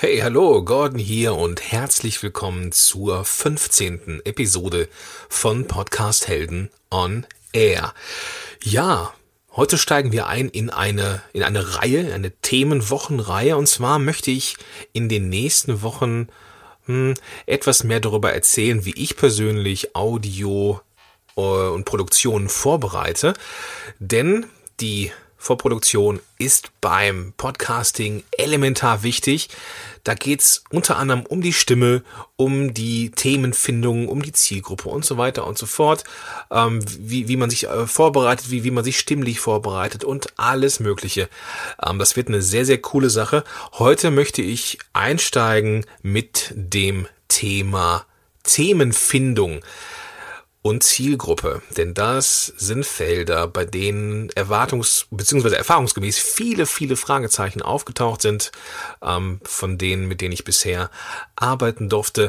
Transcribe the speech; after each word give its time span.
Hey, 0.00 0.18
hallo, 0.18 0.64
Gordon 0.64 1.00
hier 1.00 1.34
und 1.34 1.72
herzlich 1.72 2.22
willkommen 2.22 2.70
zur 2.70 3.24
15. 3.24 4.22
Episode 4.24 4.88
von 5.28 5.66
Podcast 5.66 6.28
Helden 6.28 6.70
on 6.88 7.26
Air. 7.52 7.92
Ja, 8.62 9.12
heute 9.56 9.76
steigen 9.76 10.12
wir 10.12 10.28
ein 10.28 10.50
in 10.50 10.70
eine, 10.70 11.20
in 11.32 11.42
eine 11.42 11.80
Reihe, 11.80 12.14
eine 12.14 12.30
Themenwochenreihe 12.30 13.56
und 13.56 13.66
zwar 13.66 13.98
möchte 13.98 14.30
ich 14.30 14.56
in 14.92 15.08
den 15.08 15.28
nächsten 15.30 15.82
Wochen 15.82 16.28
hm, 16.86 17.14
etwas 17.46 17.82
mehr 17.82 17.98
darüber 17.98 18.32
erzählen, 18.32 18.84
wie 18.84 18.94
ich 18.94 19.16
persönlich 19.16 19.96
Audio 19.96 20.80
äh, 21.36 21.40
und 21.40 21.86
Produktionen 21.86 22.48
vorbereite, 22.48 23.34
denn 23.98 24.46
die 24.78 25.10
Vorproduktion 25.38 26.20
ist 26.36 26.72
beim 26.80 27.32
Podcasting 27.36 28.24
elementar 28.36 29.04
wichtig. 29.04 29.48
Da 30.02 30.14
geht's 30.14 30.64
unter 30.70 30.96
anderem 30.96 31.24
um 31.26 31.40
die 31.40 31.52
Stimme, 31.52 32.02
um 32.36 32.74
die 32.74 33.10
Themenfindung, 33.12 34.08
um 34.08 34.20
die 34.20 34.32
Zielgruppe 34.32 34.88
und 34.88 35.04
so 35.04 35.16
weiter 35.16 35.46
und 35.46 35.56
so 35.56 35.66
fort, 35.66 36.04
ähm, 36.50 36.80
wie, 36.98 37.28
wie 37.28 37.36
man 37.36 37.50
sich 37.50 37.68
äh, 37.68 37.86
vorbereitet, 37.86 38.50
wie, 38.50 38.64
wie 38.64 38.72
man 38.72 38.84
sich 38.84 38.98
stimmlich 38.98 39.38
vorbereitet 39.38 40.02
und 40.02 40.38
alles 40.38 40.80
Mögliche. 40.80 41.28
Ähm, 41.84 41.98
das 41.98 42.16
wird 42.16 42.28
eine 42.28 42.42
sehr, 42.42 42.64
sehr 42.64 42.78
coole 42.78 43.08
Sache. 43.08 43.44
Heute 43.74 44.10
möchte 44.10 44.42
ich 44.42 44.78
einsteigen 44.92 45.86
mit 46.02 46.52
dem 46.54 47.06
Thema 47.28 48.04
Themenfindung 48.42 49.60
und 50.68 50.82
Zielgruppe. 50.82 51.62
Denn 51.76 51.94
das 51.94 52.52
sind 52.58 52.84
Felder, 52.84 53.48
bei 53.48 53.64
denen 53.64 54.28
erwartungs- 54.32 55.06
bzw. 55.10 55.54
erfahrungsgemäß 55.56 56.18
viele, 56.18 56.66
viele 56.66 56.96
Fragezeichen 56.96 57.62
aufgetaucht 57.62 58.20
sind, 58.20 58.52
ähm, 59.02 59.40
von 59.44 59.78
denen, 59.78 60.08
mit 60.08 60.20
denen 60.20 60.32
ich 60.32 60.44
bisher 60.44 60.90
arbeiten 61.36 61.88
durfte. 61.88 62.28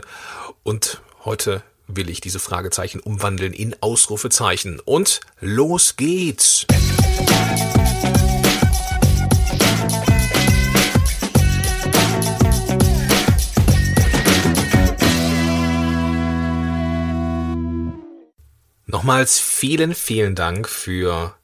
Und 0.64 1.02
heute 1.26 1.64
will 1.88 2.10
ich 2.10 2.22
diese 2.22 2.40
Fragezeichen 2.40 3.02
umwandeln 3.02 3.52
in 3.52 3.76
Ausrufezeichen. 3.82 4.80
Und 4.80 5.20
los 5.42 5.98
geht's! 5.98 6.66
Nochmals 18.92 19.40
vielen, 19.40 19.94
vielen 19.94 20.34
Dank 20.34 20.68
für 20.68 21.36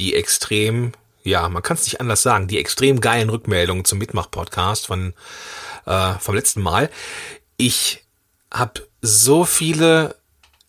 die 0.00 0.16
extrem, 0.16 0.90
ja, 1.22 1.48
man 1.48 1.62
kann 1.62 1.76
es 1.76 1.84
nicht 1.84 2.00
anders 2.00 2.22
sagen, 2.22 2.48
die 2.48 2.58
extrem 2.58 3.00
geilen 3.00 3.30
Rückmeldungen 3.30 3.84
zum 3.84 3.98
Mitmach-Podcast 3.98 4.88
von 4.88 5.14
äh, 5.86 6.14
vom 6.14 6.34
letzten 6.34 6.62
Mal. 6.62 6.90
Ich 7.56 8.02
habe 8.52 8.88
so 9.00 9.44
viele 9.44 10.16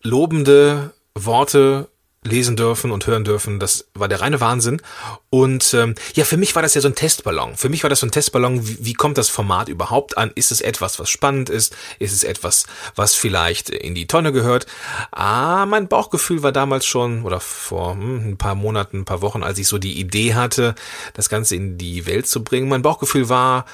lobende 0.00 0.94
Worte 1.16 1.88
lesen 2.26 2.56
dürfen 2.56 2.90
und 2.90 3.06
hören 3.06 3.24
dürfen. 3.24 3.58
Das 3.58 3.86
war 3.94 4.08
der 4.08 4.20
reine 4.20 4.40
Wahnsinn. 4.40 4.82
Und 5.30 5.74
ähm, 5.74 5.94
ja, 6.14 6.24
für 6.24 6.36
mich 6.36 6.54
war 6.54 6.62
das 6.62 6.74
ja 6.74 6.80
so 6.80 6.88
ein 6.88 6.94
Testballon. 6.94 7.56
Für 7.56 7.68
mich 7.68 7.82
war 7.82 7.90
das 7.90 8.00
so 8.00 8.06
ein 8.06 8.10
Testballon. 8.10 8.66
Wie, 8.66 8.78
wie 8.80 8.92
kommt 8.92 9.18
das 9.18 9.28
Format 9.28 9.68
überhaupt 9.68 10.18
an? 10.18 10.30
Ist 10.34 10.52
es 10.52 10.60
etwas, 10.60 10.98
was 10.98 11.08
spannend 11.08 11.50
ist? 11.50 11.74
Ist 11.98 12.12
es 12.12 12.24
etwas, 12.24 12.66
was 12.94 13.14
vielleicht 13.14 13.70
in 13.70 13.94
die 13.94 14.06
Tonne 14.06 14.32
gehört? 14.32 14.66
Ah, 15.10 15.66
mein 15.66 15.88
Bauchgefühl 15.88 16.42
war 16.42 16.52
damals 16.52 16.86
schon, 16.86 17.22
oder 17.22 17.40
vor 17.40 17.94
hm, 17.94 18.30
ein 18.30 18.36
paar 18.36 18.54
Monaten, 18.54 19.00
ein 19.00 19.04
paar 19.04 19.22
Wochen, 19.22 19.42
als 19.42 19.58
ich 19.58 19.68
so 19.68 19.78
die 19.78 19.98
Idee 19.98 20.34
hatte, 20.34 20.74
das 21.14 21.28
Ganze 21.28 21.56
in 21.56 21.78
die 21.78 22.06
Welt 22.06 22.26
zu 22.26 22.44
bringen. 22.44 22.68
Mein 22.68 22.82
Bauchgefühl 22.82 23.28
war 23.28 23.64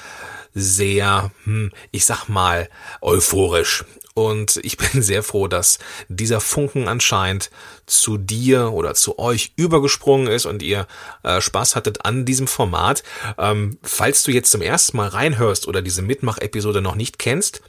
sehr, 0.53 1.31
hm, 1.43 1.71
ich 1.91 2.05
sag 2.05 2.27
mal, 2.27 2.69
euphorisch. 3.01 3.85
Und 4.13 4.59
ich 4.63 4.77
bin 4.93 5.01
sehr 5.01 5.23
froh, 5.23 5.47
dass 5.47 5.79
dieser 6.07 6.39
Funken 6.39 6.87
anscheinend 6.87 7.49
zu 7.85 8.17
dir 8.17 8.71
oder 8.71 8.93
zu 8.93 9.19
euch 9.19 9.53
übergesprungen 9.55 10.27
ist 10.27 10.45
und 10.45 10.61
ihr 10.61 10.87
äh, 11.23 11.41
Spaß 11.41 11.75
hattet 11.75 12.05
an 12.05 12.25
diesem 12.25 12.47
Format. 12.47 13.03
Ähm, 13.37 13.77
falls 13.81 14.23
du 14.23 14.31
jetzt 14.31 14.51
zum 14.51 14.61
ersten 14.61 14.97
Mal 14.97 15.09
reinhörst 15.09 15.67
oder 15.67 15.81
diese 15.81 16.01
Mitmach-Episode 16.01 16.81
noch 16.81 16.95
nicht 16.95 17.19
kennst, 17.19 17.61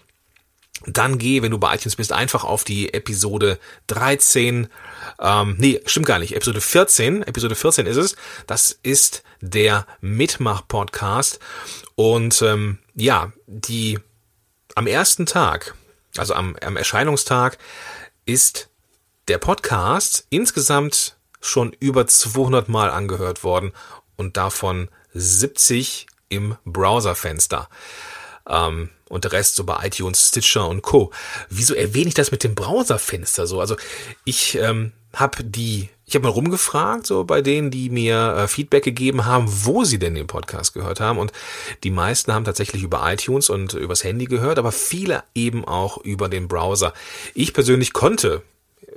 dann 0.87 1.19
geh, 1.19 1.41
wenn 1.41 1.53
du 1.53 1.58
bei 1.58 1.75
iTunes 1.75 1.97
bist, 1.97 2.12
einfach 2.12 2.44
auf 2.44 2.64
die 2.64 2.92
Episode 2.92 3.58
13. 3.87 4.69
Ähm, 5.20 5.56
nee, 5.59 5.81
stimmt 5.87 6.06
gar 6.06 6.19
nicht. 6.19 6.34
Episode 6.34 6.60
14. 6.60 7.22
Episode 7.22 7.54
14 7.54 7.87
ist 7.87 7.97
es. 7.97 8.16
Das 8.47 8.78
ist 8.82 9.22
der 9.41 9.87
Mitmach-Podcast. 10.00 11.38
Und 11.94 12.42
ähm, 12.42 12.78
ja, 12.94 13.32
die 13.47 13.98
am 14.75 14.87
ersten 14.87 15.26
Tag 15.26 15.75
also 16.16 16.34
am, 16.34 16.56
am 16.64 16.76
Erscheinungstag, 16.76 17.59
ist 18.25 18.69
der 19.28 19.38
Podcast 19.38 20.26
insgesamt 20.31 21.16
schon 21.41 21.72
über 21.78 22.06
200 22.06 22.69
Mal 22.69 22.91
angehört 22.91 23.44
worden 23.44 23.72
und 24.16 24.37
davon 24.37 24.88
70 25.12 26.06
im 26.28 26.56
Browserfenster. 26.64 27.69
Ähm, 28.49 28.91
und 29.09 29.25
der 29.25 29.32
Rest 29.32 29.56
so 29.56 29.65
bei 29.65 29.87
iTunes, 29.87 30.28
Stitcher 30.28 30.69
und 30.69 30.82
Co. 30.82 31.12
Wieso 31.49 31.75
erwähne 31.75 32.09
ich 32.09 32.15
das 32.15 32.31
mit 32.31 32.44
dem 32.44 32.55
Browserfenster 32.55 33.47
so? 33.47 33.60
Also 33.60 33.77
ich 34.25 34.56
ähm, 34.56 34.93
habe 35.15 35.44
die 35.44 35.88
ich 36.06 36.15
habe 36.15 36.25
mal 36.25 36.32
rumgefragt, 36.32 37.06
so 37.06 37.25
bei 37.25 37.41
denen, 37.41 37.71
die 37.71 37.88
mir 37.88 38.37
äh, 38.37 38.49
Feedback 38.49 38.84
gegeben 38.84 39.25
haben, 39.25 39.47
wo 39.49 39.84
sie 39.84 39.99
denn 39.99 40.15
den 40.15 40.27
Podcast 40.27 40.75
gehört 40.75 41.00
haben. 41.00 41.19
Und 41.19 41.32
die 41.82 41.91
meisten 41.91 42.32
haben 42.32 42.44
tatsächlich 42.44 42.82
über 42.82 43.10
iTunes 43.10 43.49
und 43.49 43.72
übers 43.72 44.05
Handy 44.05 44.27
gehört, 44.27 44.59
aber 44.59 44.71
viele 44.71 45.25
eben 45.34 45.65
auch 45.65 45.97
über 45.99 46.28
den 46.28 46.47
Browser. 46.47 46.93
Ich 47.32 47.55
persönlich 47.55 47.94
konnte, 47.94 48.43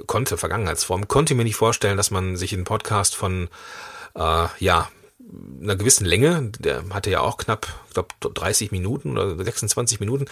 konnte 0.06 0.38
Vergangenheitsform, 0.38 1.08
konnte 1.08 1.34
mir 1.34 1.46
nicht 1.46 1.56
vorstellen, 1.56 1.98
dass 1.98 2.12
man 2.12 2.36
sich 2.36 2.54
einen 2.54 2.66
Podcast 2.66 3.16
von 3.16 3.48
äh, 4.16 4.48
ja 4.60 4.90
einer 5.62 5.76
gewissen 5.76 6.06
Länge, 6.06 6.52
der 6.60 6.84
hatte 6.92 7.10
ja 7.10 7.22
auch 7.22 7.38
knapp, 7.38 7.68
ich 7.88 7.94
glaube 7.94 8.10
30 8.22 8.72
Minuten 8.72 9.18
oder 9.18 9.44
26 9.44 10.00
Minuten, 10.00 10.26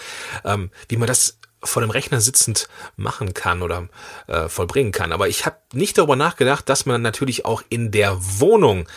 ähm, 0.44 0.72
wie 0.88 0.98
man 0.98 1.08
das 1.08 1.38
vor 1.64 1.82
dem 1.82 1.90
Rechner 1.90 2.22
sitzend 2.22 2.68
machen 2.96 3.34
kann 3.34 3.62
oder 3.62 3.90
äh, 4.28 4.48
vollbringen 4.50 4.92
kann. 4.92 5.12
Aber 5.12 5.28
ich 5.28 5.46
habe 5.46 5.58
nicht 5.74 5.98
darüber 5.98 6.16
nachgedacht, 6.16 6.70
dass 6.70 6.86
man 6.86 7.02
natürlich 7.02 7.46
auch 7.46 7.64
in 7.70 7.92
der 7.92 8.18
Wohnung 8.40 8.88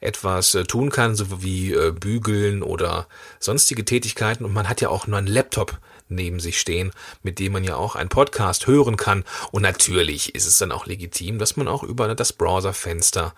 etwas 0.00 0.54
äh, 0.54 0.64
tun 0.64 0.90
kann, 0.90 1.14
so 1.14 1.42
wie 1.42 1.72
äh, 1.72 1.92
bügeln 1.92 2.62
oder 2.62 3.06
sonstige 3.38 3.84
Tätigkeiten. 3.84 4.44
Und 4.44 4.52
man 4.52 4.68
hat 4.68 4.80
ja 4.80 4.88
auch 4.88 5.06
nur 5.06 5.18
einen 5.18 5.26
Laptop 5.26 5.78
neben 6.08 6.40
sich 6.40 6.60
stehen, 6.60 6.92
mit 7.22 7.38
dem 7.38 7.52
man 7.52 7.64
ja 7.64 7.76
auch 7.76 7.96
einen 7.96 8.08
Podcast 8.08 8.66
hören 8.66 8.96
kann. 8.96 9.24
Und 9.50 9.62
natürlich 9.62 10.34
ist 10.34 10.46
es 10.46 10.58
dann 10.58 10.72
auch 10.72 10.86
legitim, 10.86 11.38
dass 11.38 11.56
man 11.56 11.68
auch 11.68 11.82
über 11.82 12.14
das 12.14 12.32
Browserfenster 12.32 13.34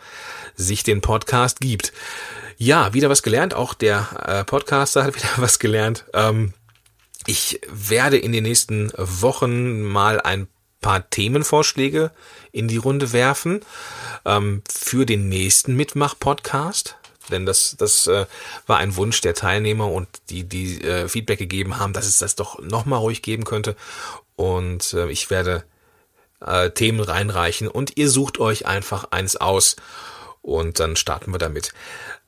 sich 0.54 0.82
den 0.82 1.00
Podcast 1.00 1.60
gibt. 1.60 1.92
Ja, 2.58 2.94
wieder 2.94 3.10
was 3.10 3.22
gelernt. 3.22 3.54
Auch 3.54 3.74
der 3.74 4.08
äh, 4.26 4.44
Podcaster 4.44 5.04
hat 5.04 5.14
wieder 5.16 5.30
was 5.36 5.58
gelernt. 5.58 6.04
Ähm, 6.12 6.52
ich 7.26 7.60
werde 7.68 8.18
in 8.18 8.32
den 8.32 8.44
nächsten 8.44 8.92
Wochen 8.96 9.82
mal 9.82 10.20
ein 10.20 10.46
paar 10.80 11.08
Themenvorschläge 11.10 12.12
in 12.52 12.68
die 12.68 12.76
Runde 12.76 13.12
werfen 13.12 13.60
ähm, 14.24 14.62
für 14.70 15.04
den 15.04 15.28
nächsten 15.28 15.74
Mitmach-Podcast. 15.74 16.96
Denn 17.30 17.46
das, 17.46 17.76
das 17.78 18.06
äh, 18.06 18.26
war 18.66 18.78
ein 18.78 18.96
Wunsch 18.96 19.20
der 19.20 19.34
Teilnehmer 19.34 19.90
und 19.90 20.08
die, 20.30 20.44
die 20.44 20.82
äh, 20.82 21.08
Feedback 21.08 21.38
gegeben 21.38 21.78
haben, 21.78 21.92
dass 21.92 22.06
es 22.06 22.18
das 22.18 22.36
doch 22.36 22.60
nochmal 22.60 23.00
ruhig 23.00 23.22
geben 23.22 23.44
könnte. 23.44 23.76
Und 24.36 24.92
äh, 24.92 25.08
ich 25.10 25.30
werde 25.30 25.64
äh, 26.40 26.70
Themen 26.70 27.00
reinreichen 27.00 27.68
und 27.68 27.96
ihr 27.96 28.10
sucht 28.10 28.38
euch 28.38 28.66
einfach 28.66 29.10
eins 29.10 29.36
aus 29.36 29.76
und 30.42 30.78
dann 30.80 30.96
starten 30.96 31.32
wir 31.32 31.38
damit. 31.38 31.72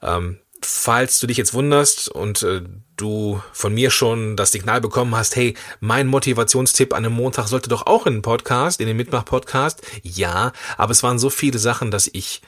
Ähm, 0.03 0.39
falls 0.61 1.21
du 1.21 1.27
dich 1.27 1.37
jetzt 1.37 1.55
wunderst 1.55 2.09
und 2.09 2.43
äh, 2.43 2.63
du 2.97 3.41
von 3.53 3.75
mir 3.75 3.91
schon 3.91 4.37
das 4.37 4.53
Signal 4.53 4.81
bekommen 4.81 5.15
hast, 5.15 5.37
hey, 5.37 5.55
mein 5.81 6.07
Motivationstipp 6.09 6.93
an 6.93 7.05
einem 7.05 7.15
Montag 7.15 7.47
sollte 7.47 7.69
doch 7.69 7.87
auch 7.87 8.07
in 8.07 8.15
den 8.15 8.23
Podcast, 8.23 8.81
in 8.81 8.87
den 8.87 8.97
Mitmach-Podcast. 8.97 9.83
Ja, 10.03 10.53
aber 10.77 10.93
es 10.93 11.03
waren 11.03 11.19
so 11.19 11.31
viele 11.31 11.59
Sachen, 11.59 11.91
dass 11.91 12.11
ich 12.13 12.43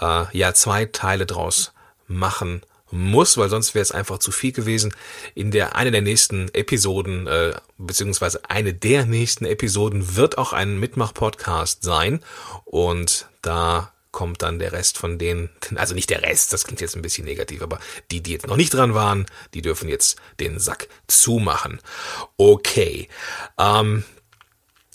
äh, 0.00 0.24
ja 0.36 0.54
zwei 0.54 0.86
Teile 0.86 1.26
draus 1.26 1.72
machen 2.12 2.62
muss, 2.92 3.38
weil 3.38 3.48
sonst 3.48 3.74
wäre 3.74 3.82
es 3.82 3.92
einfach 3.92 4.18
zu 4.18 4.30
viel 4.30 4.52
gewesen. 4.52 4.94
In 5.34 5.50
der 5.50 5.76
eine 5.76 5.90
der 5.90 6.02
nächsten 6.02 6.48
Episoden, 6.54 7.26
äh, 7.26 7.54
beziehungsweise 7.78 8.48
eine 8.48 8.74
der 8.74 9.06
nächsten 9.06 9.46
Episoden 9.46 10.16
wird 10.16 10.38
auch 10.38 10.52
ein 10.52 10.78
Mitmach-Podcast 10.78 11.82
sein. 11.82 12.20
Und 12.64 13.28
da 13.40 13.92
kommt 14.12 14.42
dann 14.42 14.58
der 14.58 14.72
Rest 14.72 14.98
von 14.98 15.18
denen, 15.18 15.48
also 15.74 15.94
nicht 15.94 16.10
der 16.10 16.22
Rest, 16.22 16.52
das 16.52 16.64
klingt 16.64 16.82
jetzt 16.82 16.94
ein 16.94 17.02
bisschen 17.02 17.24
negativ, 17.24 17.62
aber 17.62 17.80
die, 18.10 18.22
die 18.22 18.32
jetzt 18.32 18.46
noch 18.46 18.58
nicht 18.58 18.74
dran 18.74 18.92
waren, 18.94 19.24
die 19.54 19.62
dürfen 19.62 19.88
jetzt 19.88 20.16
den 20.38 20.58
Sack 20.58 20.88
zumachen. 21.08 21.80
Okay. 22.36 23.08
Ähm, 23.58 24.04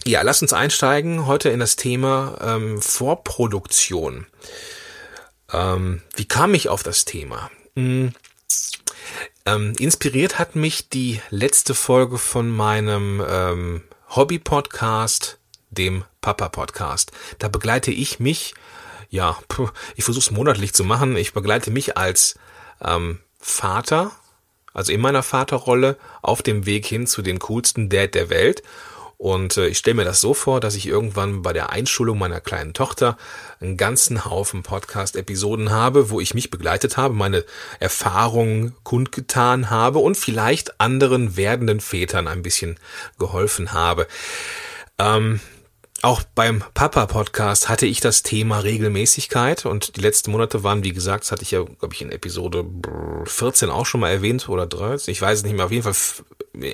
ja, 0.06 0.22
lass 0.22 0.44
uns 0.44 0.54
einsteigen 0.54 1.26
heute 1.26 1.50
in 1.50 1.60
das 1.60 1.76
Thema 1.76 2.38
ähm, 2.42 2.80
Vorproduktion. 2.80 4.28
Ähm, 5.52 6.02
wie 6.16 6.26
kam 6.28 6.54
ich 6.54 6.70
auf 6.70 6.84
das 6.84 7.06
Thema? 7.06 7.50
Hm, 7.76 8.14
Ähm, 9.46 9.74
inspiriert 9.80 10.40
hat 10.40 10.56
mich 10.56 10.90
die 10.90 11.22
letzte 11.30 11.74
Folge 11.74 12.18
von 12.18 12.50
meinem 12.50 13.24
ähm, 13.28 13.82
Hobby-Podcast, 14.10 15.38
dem 15.70 16.04
Papa-Podcast. 16.22 17.12
Da 17.40 17.48
begleite 17.48 17.92
ich 17.92 18.20
mich, 18.20 18.56
ja, 19.10 19.38
ich 19.96 20.04
versuche 20.04 20.26
es 20.26 20.32
monatlich 20.32 20.74
zu 20.74 20.84
machen, 20.84 21.16
ich 21.16 21.34
begleite 21.34 21.72
mich 21.72 21.98
als 21.98 22.36
ähm, 22.84 23.20
Vater, 23.40 24.12
also 24.74 24.92
in 24.92 25.00
meiner 25.00 25.24
Vaterrolle, 25.24 25.98
auf 26.22 26.42
dem 26.42 26.66
Weg 26.66 26.86
hin 26.86 27.08
zu 27.08 27.22
den 27.22 27.40
coolsten 27.40 27.88
Dad 27.90 28.16
der 28.16 28.30
Welt. 28.30 28.64
Und 29.18 29.58
äh, 29.58 29.68
ich 29.68 29.80
stelle 29.80 29.96
mir 29.96 30.06
das 30.06 30.22
so 30.22 30.36
vor, 30.36 30.60
dass 30.60 30.76
ich 30.76 30.88
irgendwann 30.88 31.42
bei 31.42 31.52
der 31.52 31.72
Einschulung 31.72 32.20
meiner 32.20 32.40
kleinen 32.40 32.74
Tochter 32.74 33.18
einen 33.60 33.76
ganzen 33.76 34.26
Haufen 34.26 34.62
Podcast-Episoden 34.62 35.72
habe, 35.72 36.12
wo 36.12 36.20
ich 36.20 36.36
mich 36.36 36.52
begleitet 36.52 36.98
habe, 36.98 37.16
meine 37.16 37.44
Erfahrungen 37.80 38.76
kundgetan 38.84 39.72
habe 39.72 40.00
und 40.00 40.18
vielleicht 40.18 40.80
anderen 40.80 41.36
werdenden 41.36 41.80
Vätern 41.80 42.28
ein 42.28 42.44
bisschen 42.44 42.78
geholfen 43.18 43.74
habe. 43.74 44.08
Ähm, 45.00 45.40
auch 46.04 46.24
beim 46.36 46.64
Papa-Podcast 46.74 47.70
hatte 47.70 47.86
ich 47.86 48.00
das 48.00 48.24
Thema 48.24 48.60
Regelmäßigkeit 48.60 49.66
und 49.66 49.96
die 49.98 50.02
letzten 50.02 50.32
Monate 50.32 50.64
waren, 50.64 50.84
wie 50.84 50.94
gesagt, 50.94 51.24
das 51.24 51.32
hatte 51.32 51.44
ich 51.44 51.52
ja, 51.52 51.64
glaube 51.64 51.94
ich, 51.94 52.02
in 52.02 52.12
Episode 52.12 52.66
14 53.26 53.70
auch 53.70 53.86
schon 53.86 54.02
mal 54.02 54.12
erwähnt 54.12 54.48
oder 54.48 54.68
13, 54.68 55.12
ich 55.12 55.22
weiß 55.22 55.40
es 55.40 55.44
nicht 55.44 55.56
mehr, 55.56 55.66
auf 55.66 55.72
jeden 55.72 55.84
Fall 55.84 55.96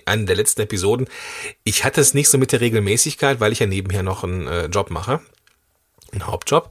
eine 0.06 0.26
der 0.26 0.36
letzten 0.36 0.62
Episoden. 0.62 1.08
Ich 1.64 1.84
hatte 1.84 2.02
es 2.02 2.14
nicht 2.14 2.30
so 2.30 2.38
mit 2.38 2.52
der 2.52 2.62
Regelmäßigkeit, 2.62 3.40
weil 3.40 3.52
ich 3.52 3.60
ja 3.60 3.66
nebenher 3.66 4.04
noch 4.04 4.24
einen 4.24 4.48
äh, 4.48 4.66
Job 4.66 4.90
mache, 4.90 5.22
einen 6.12 6.28
Hauptjob 6.28 6.70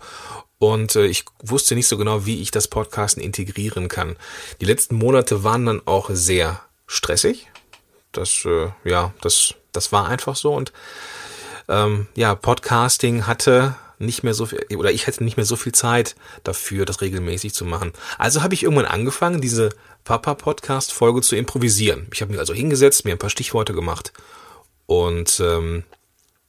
und 0.58 0.94
äh, 0.96 1.06
ich 1.06 1.24
wusste 1.42 1.74
nicht 1.74 1.88
so 1.88 1.96
genau, 1.96 2.26
wie 2.26 2.40
ich 2.40 2.50
das 2.50 2.68
Podcasten 2.68 3.22
integrieren 3.22 3.88
kann. 3.88 4.16
Die 4.60 4.66
letzten 4.66 4.94
Monate 4.94 5.42
waren 5.42 5.66
dann 5.66 5.82
auch 5.86 6.10
sehr 6.12 6.60
stressig. 6.86 7.48
Das, 8.12 8.44
äh, 8.44 8.68
ja, 8.84 9.12
das, 9.22 9.54
das 9.72 9.90
war 9.90 10.08
einfach 10.08 10.36
so 10.36 10.54
und 10.54 10.72
ähm, 11.68 12.06
ja, 12.14 12.34
Podcasting 12.34 13.26
hatte 13.26 13.76
nicht 13.98 14.24
mehr 14.24 14.34
so 14.34 14.46
viel, 14.46 14.64
oder 14.76 14.90
ich 14.90 15.06
hätte 15.06 15.24
nicht 15.24 15.36
mehr 15.36 15.46
so 15.46 15.56
viel 15.56 15.72
Zeit 15.72 16.16
dafür, 16.44 16.84
das 16.84 17.00
regelmäßig 17.00 17.54
zu 17.54 17.64
machen. 17.64 17.92
Also 18.18 18.42
habe 18.42 18.54
ich 18.54 18.64
irgendwann 18.64 18.86
angefangen, 18.86 19.40
diese 19.40 19.70
Papa-Podcast-Folge 20.04 21.22
zu 21.22 21.36
improvisieren. 21.36 22.08
Ich 22.12 22.20
habe 22.20 22.32
mich 22.32 22.40
also 22.40 22.52
hingesetzt, 22.52 23.04
mir 23.04 23.12
ein 23.12 23.18
paar 23.18 23.30
Stichworte 23.30 23.72
gemacht 23.72 24.12
und 24.86 25.40
ähm, 25.40 25.84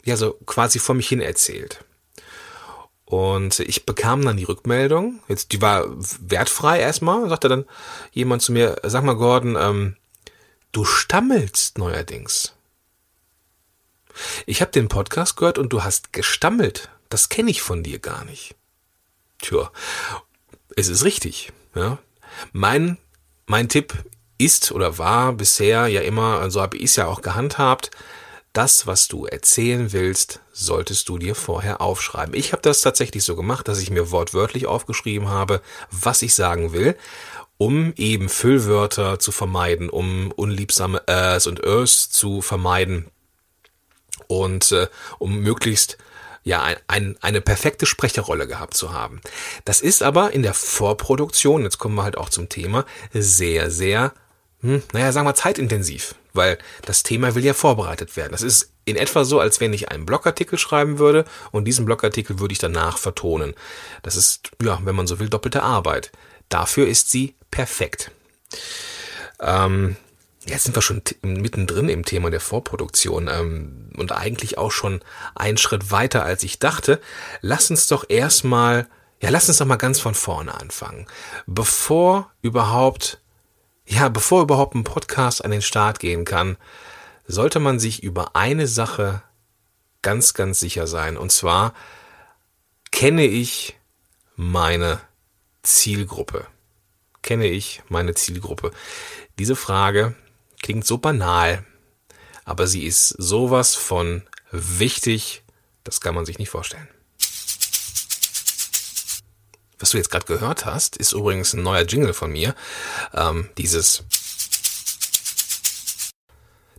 ja, 0.04 0.18
so 0.18 0.33
quasi 0.45 0.80
vor 0.80 0.95
mich 0.95 1.07
hin 1.07 1.21
erzählt. 1.21 1.86
Und 3.06 3.59
ich 3.59 3.86
bekam 3.86 4.25
dann 4.25 4.38
die 4.38 4.44
Rückmeldung, 4.44 5.19
jetzt 5.27 5.51
die 5.51 5.62
war 5.62 5.86
wertfrei 6.19 6.80
erstmal, 6.80 7.30
sagte 7.30 7.48
dann 7.48 7.66
jemand 8.12 8.42
zu 8.42 8.51
mir, 8.51 8.77
sag 8.83 9.04
mal 9.04 9.16
Gordon, 9.16 9.56
ähm, 9.59 9.95
du 10.71 10.83
stammelst 10.83 11.77
neuerdings. 11.77 12.54
Ich 14.45 14.62
habe 14.62 14.71
den 14.71 14.88
Podcast 14.88 15.38
gehört 15.38 15.57
und 15.57 15.74
du 15.74 15.83
hast 15.83 16.13
gestammelt. 16.13 16.89
Das 17.10 17.30
kenne 17.30 17.51
ich 17.51 17.62
von 17.62 17.83
dir 17.83 18.00
gar 18.00 18.25
nicht. 18.25 18.56
Tja, 19.39 19.71
es 20.75 20.88
ist 20.88 21.04
richtig. 21.04 21.51
Ja. 21.75 22.00
Mein, 22.51 22.98
mein 23.45 23.69
Tipp 23.69 23.94
ist 24.38 24.71
oder 24.71 24.98
war 24.98 25.33
bisher 25.33 25.88
ja 25.88 26.01
immer, 26.01 26.36
so 26.36 26.42
also 26.42 26.62
habe 26.62 26.77
ich 26.77 26.86
es 26.86 26.95
ja 26.95 27.07
auch 27.07 27.21
gehandhabt, 27.21 27.92
das, 28.54 28.86
was 28.86 29.07
du 29.07 29.25
erzählen 29.25 29.92
willst, 29.94 30.39
solltest 30.51 31.09
du 31.09 31.18
dir 31.18 31.33
vorher 31.33 31.81
aufschreiben. 31.81 32.36
Ich 32.36 32.51
habe 32.51 32.62
das 32.62 32.81
tatsächlich 32.81 33.24
so 33.24 33.36
gemacht, 33.36 33.68
dass 33.68 33.80
ich 33.80 33.89
mir 33.89 34.12
wortwörtlich 34.12 34.68
aufgeschrieben 34.68 35.30
habe, 35.30 35.62
was 35.89 36.21
ich 36.21 36.36
sagen 36.36 36.71
will, 36.71 36.95
um 37.57 37.94
eben 37.95 38.30
Füllwörter 38.30 39.18
zu 39.18 39.31
vermeiden, 39.31 39.89
um 39.89 40.31
unliebsame 40.31 41.07
Äs 41.07 41.48
und 41.48 41.63
Ös 41.63 42.12
zu 42.12 42.42
vermeiden 42.42 43.07
und 44.28 44.72
äh, 44.72 44.88
um 45.20 45.40
möglichst 45.40 45.98
ja 46.44 46.62
ein, 46.62 46.75
ein, 46.88 47.16
eine 47.22 47.42
perfekte 47.42 47.86
Sprecherrolle 47.86 48.48
gehabt 48.48 48.75
zu 48.75 48.94
haben. 48.94 49.22
Das 49.66 49.81
ist 49.81 50.04
aber 50.04 50.31
in 50.31 50.44
der 50.44 50.54
Vorproduktion, 50.54 51.64
jetzt 51.64 51.78
kommen 51.78 51.96
wir 51.96 52.04
halt 52.04 52.18
auch 52.18 52.30
zum 52.30 52.50
Thema, 52.50 52.86
sehr, 53.14 53.72
sehr, 53.72 54.14
hm, 54.62 54.84
naja, 54.92 55.12
sagen 55.12 55.28
wir 55.28 55.36
zeitintensiv, 55.36 56.16
weil 56.34 56.58
das 56.86 57.04
Thema 57.04 57.36
will 57.36 57.46
ja 57.46 57.54
vorbereitet 57.54 58.18
werden. 58.18 58.31
Das 58.31 58.42
ist 58.42 58.72
in 58.86 58.98
etwa 58.98 59.24
so, 59.24 59.40
als 59.40 59.62
wenn 59.62 59.74
ich 59.74 59.90
einen 59.90 60.06
Blogartikel 60.06 60.60
schreiben 60.60 61.00
würde 61.00 61.26
und 61.52 61.66
diesen 61.66 61.86
Blogartikel 61.86 62.40
würde 62.40 62.52
ich 62.52 62.60
danach 62.60 62.98
vertonen. 62.98 63.54
Das 64.02 64.18
ist, 64.18 64.52
ja, 64.62 64.80
wenn 64.84 64.96
man 64.96 65.08
so 65.08 65.19
will, 65.19 65.30
doppelte 65.30 65.64
Arbeit. 65.64 66.12
Dafür 66.50 66.88
ist 66.88 67.10
sie 67.10 67.36
perfekt. 67.52 68.12
Ähm, 69.40 69.96
Jetzt 70.45 70.63
sind 70.63 70.75
wir 70.75 70.81
schon 70.81 71.01
mittendrin 71.22 71.88
im 71.88 72.04
Thema 72.04 72.30
der 72.30 72.42
Vorproduktion 72.42 73.30
ähm, 73.30 73.92
und 73.95 74.12
eigentlich 74.12 74.57
auch 74.57 74.72
schon 74.72 75.01
einen 75.36 75.57
Schritt 75.57 75.90
weiter, 75.90 76.24
als 76.24 76.44
ich 76.44 76.60
dachte. 76.60 77.00
Lass 77.42 77.69
uns 77.69 77.88
doch 77.88 78.10
erstmal, 78.10 78.88
ja, 79.22 79.30
lass 79.30 79.48
uns 79.48 79.60
doch 79.60 79.66
mal 79.66 79.78
ganz 79.78 80.01
von 80.01 80.13
vorne 80.13 80.54
anfangen. 80.54 81.07
Bevor 81.45 82.31
überhaupt, 82.42 83.22
ja, 83.86 84.10
bevor 84.10 84.42
überhaupt 84.42 84.75
ein 84.75 84.84
Podcast 84.84 85.45
an 85.45 85.51
den 85.51 85.62
Start 85.62 86.00
gehen 86.00 86.25
kann, 86.25 86.57
sollte 87.25 87.62
man 87.62 87.80
sich 87.80 88.04
über 88.04 88.36
eine 88.36 88.68
Sache 88.68 89.24
ganz, 90.01 90.34
ganz 90.34 90.60
sicher 90.60 90.88
sein. 90.88 91.16
Und 91.16 91.31
zwar 91.31 91.74
kenne 92.92 93.25
ich 93.25 93.78
meine 94.36 95.00
Zielgruppe. 95.62 96.48
Kenne 97.22 97.45
ich 97.45 97.81
meine 97.88 98.13
Zielgruppe? 98.13 98.72
Diese 99.40 99.56
Frage 99.56 100.13
Klingt 100.63 100.88
so 100.88 100.98
banal, 100.98 101.65
aber 102.45 102.68
sie 102.68 102.86
ist 102.86 103.10
sowas 103.10 103.75
von 103.75 104.24
wichtig, 104.50 105.44
das 105.83 106.00
kann 106.00 106.15
man 106.15 106.25
sich 106.25 106.39
nicht 106.39 106.50
vorstellen. 106.50 106.88
Was 109.77 109.89
du 109.89 109.98
jetzt 109.98 110.10
gerade 110.10 110.25
gehört 110.25 110.65
hast, 110.65 110.95
ist 110.95 111.12
übrigens 111.12 111.54
ein 111.54 111.63
neuer 111.63 111.83
Jingle 111.83 112.13
von 112.13 112.31
mir. 112.31 112.56
Ähm, 113.13 113.50
dieses. 113.57 114.04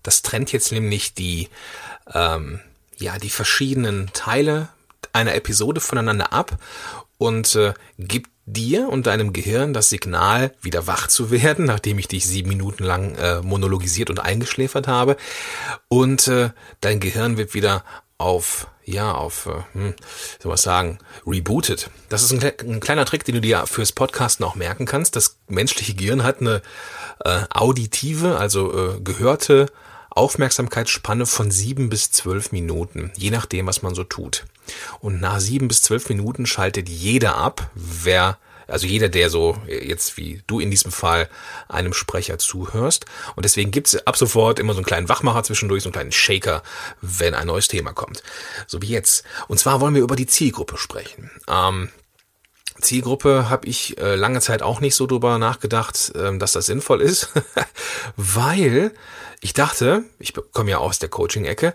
Das 0.02 0.22
trennt 0.22 0.52
jetzt 0.52 0.72
nämlich 0.72 1.12
die, 1.12 1.50
ähm, 2.14 2.60
ja, 2.96 3.18
die 3.18 3.28
verschiedenen 3.28 4.10
Teile 4.14 4.70
einer 5.12 5.34
Episode 5.34 5.82
voneinander 5.82 6.32
ab 6.32 6.58
und 7.24 7.54
äh, 7.56 7.72
gibt 7.98 8.30
dir 8.44 8.88
und 8.90 9.06
deinem 9.06 9.32
Gehirn 9.32 9.72
das 9.72 9.88
Signal, 9.88 10.52
wieder 10.60 10.86
wach 10.86 11.08
zu 11.08 11.30
werden, 11.30 11.64
nachdem 11.64 11.98
ich 11.98 12.08
dich 12.08 12.26
sieben 12.26 12.50
Minuten 12.50 12.84
lang 12.84 13.14
äh, 13.16 13.40
monologisiert 13.40 14.10
und 14.10 14.20
eingeschläfert 14.20 14.86
habe. 14.86 15.16
Und 15.88 16.28
äh, 16.28 16.50
dein 16.80 17.00
Gehirn 17.00 17.38
wird 17.38 17.54
wieder 17.54 17.82
auf, 18.18 18.68
ja, 18.84 19.12
auf, 19.12 19.46
äh, 19.46 19.62
hm, 19.72 19.94
soll 20.40 20.50
man 20.50 20.58
sagen, 20.58 20.98
rebooted. 21.26 21.88
Das 22.10 22.22
ist 22.22 22.32
ein, 22.32 22.42
ein, 22.42 22.80
kleiner 22.80 23.06
Trick, 23.06 23.24
den 23.24 23.36
du 23.36 23.40
dir 23.40 23.66
fürs 23.66 23.92
Podcasten 23.92 24.44
auch 24.44 24.54
merken 24.54 24.84
kannst. 24.84 25.16
Das 25.16 25.38
menschliche 25.48 25.94
Gehirn 25.94 26.22
hat 26.22 26.40
eine 26.40 26.60
äh, 27.24 27.40
auditive, 27.50 28.36
also 28.38 28.96
äh, 28.96 29.00
gehörte 29.00 29.66
Aufmerksamkeitsspanne 30.10 31.24
von 31.26 31.50
sieben 31.50 31.88
bis 31.88 32.10
zwölf 32.12 32.52
Minuten, 32.52 33.10
je 33.16 33.30
nachdem, 33.30 33.66
was 33.66 33.82
man 33.82 33.94
so 33.94 34.04
tut. 34.04 34.44
Und 35.00 35.20
nach 35.20 35.40
sieben 35.40 35.68
bis 35.68 35.82
zwölf 35.82 36.08
Minuten 36.08 36.46
schaltet 36.46 36.88
jeder 36.88 37.36
ab, 37.36 37.70
wer 37.74 38.38
also 38.66 38.86
jeder, 38.86 39.08
der 39.08 39.30
so 39.30 39.58
jetzt 39.66 40.16
wie 40.16 40.42
du 40.46 40.60
in 40.60 40.70
diesem 40.70 40.90
Fall 40.90 41.28
einem 41.68 41.92
Sprecher 41.92 42.38
zuhörst. 42.38 43.04
Und 43.36 43.44
deswegen 43.44 43.70
gibt's 43.70 43.94
ab 44.06 44.16
sofort 44.16 44.58
immer 44.58 44.72
so 44.72 44.78
einen 44.78 44.86
kleinen 44.86 45.08
Wachmacher 45.08 45.42
zwischendurch, 45.42 45.82
so 45.82 45.88
einen 45.88 45.94
kleinen 45.94 46.12
Shaker, 46.12 46.62
wenn 47.00 47.34
ein 47.34 47.46
neues 47.46 47.68
Thema 47.68 47.92
kommt. 47.92 48.22
So 48.66 48.80
wie 48.82 48.88
jetzt. 48.88 49.24
Und 49.48 49.58
zwar 49.58 49.80
wollen 49.80 49.94
wir 49.94 50.02
über 50.02 50.16
die 50.16 50.26
Zielgruppe 50.26 50.78
sprechen. 50.78 51.30
Ähm, 51.48 51.90
Zielgruppe 52.80 53.48
habe 53.48 53.68
ich 53.68 53.98
äh, 53.98 54.14
lange 54.16 54.40
Zeit 54.40 54.62
auch 54.62 54.80
nicht 54.80 54.94
so 54.96 55.06
drüber 55.06 55.38
nachgedacht, 55.38 56.12
ähm, 56.16 56.38
dass 56.38 56.52
das 56.52 56.66
sinnvoll 56.66 57.00
ist, 57.00 57.32
weil 58.16 58.92
ich 59.40 59.52
dachte, 59.52 60.04
ich 60.18 60.34
komme 60.52 60.70
ja 60.70 60.78
aus 60.78 60.98
der 60.98 61.08
Coaching-Ecke, 61.08 61.74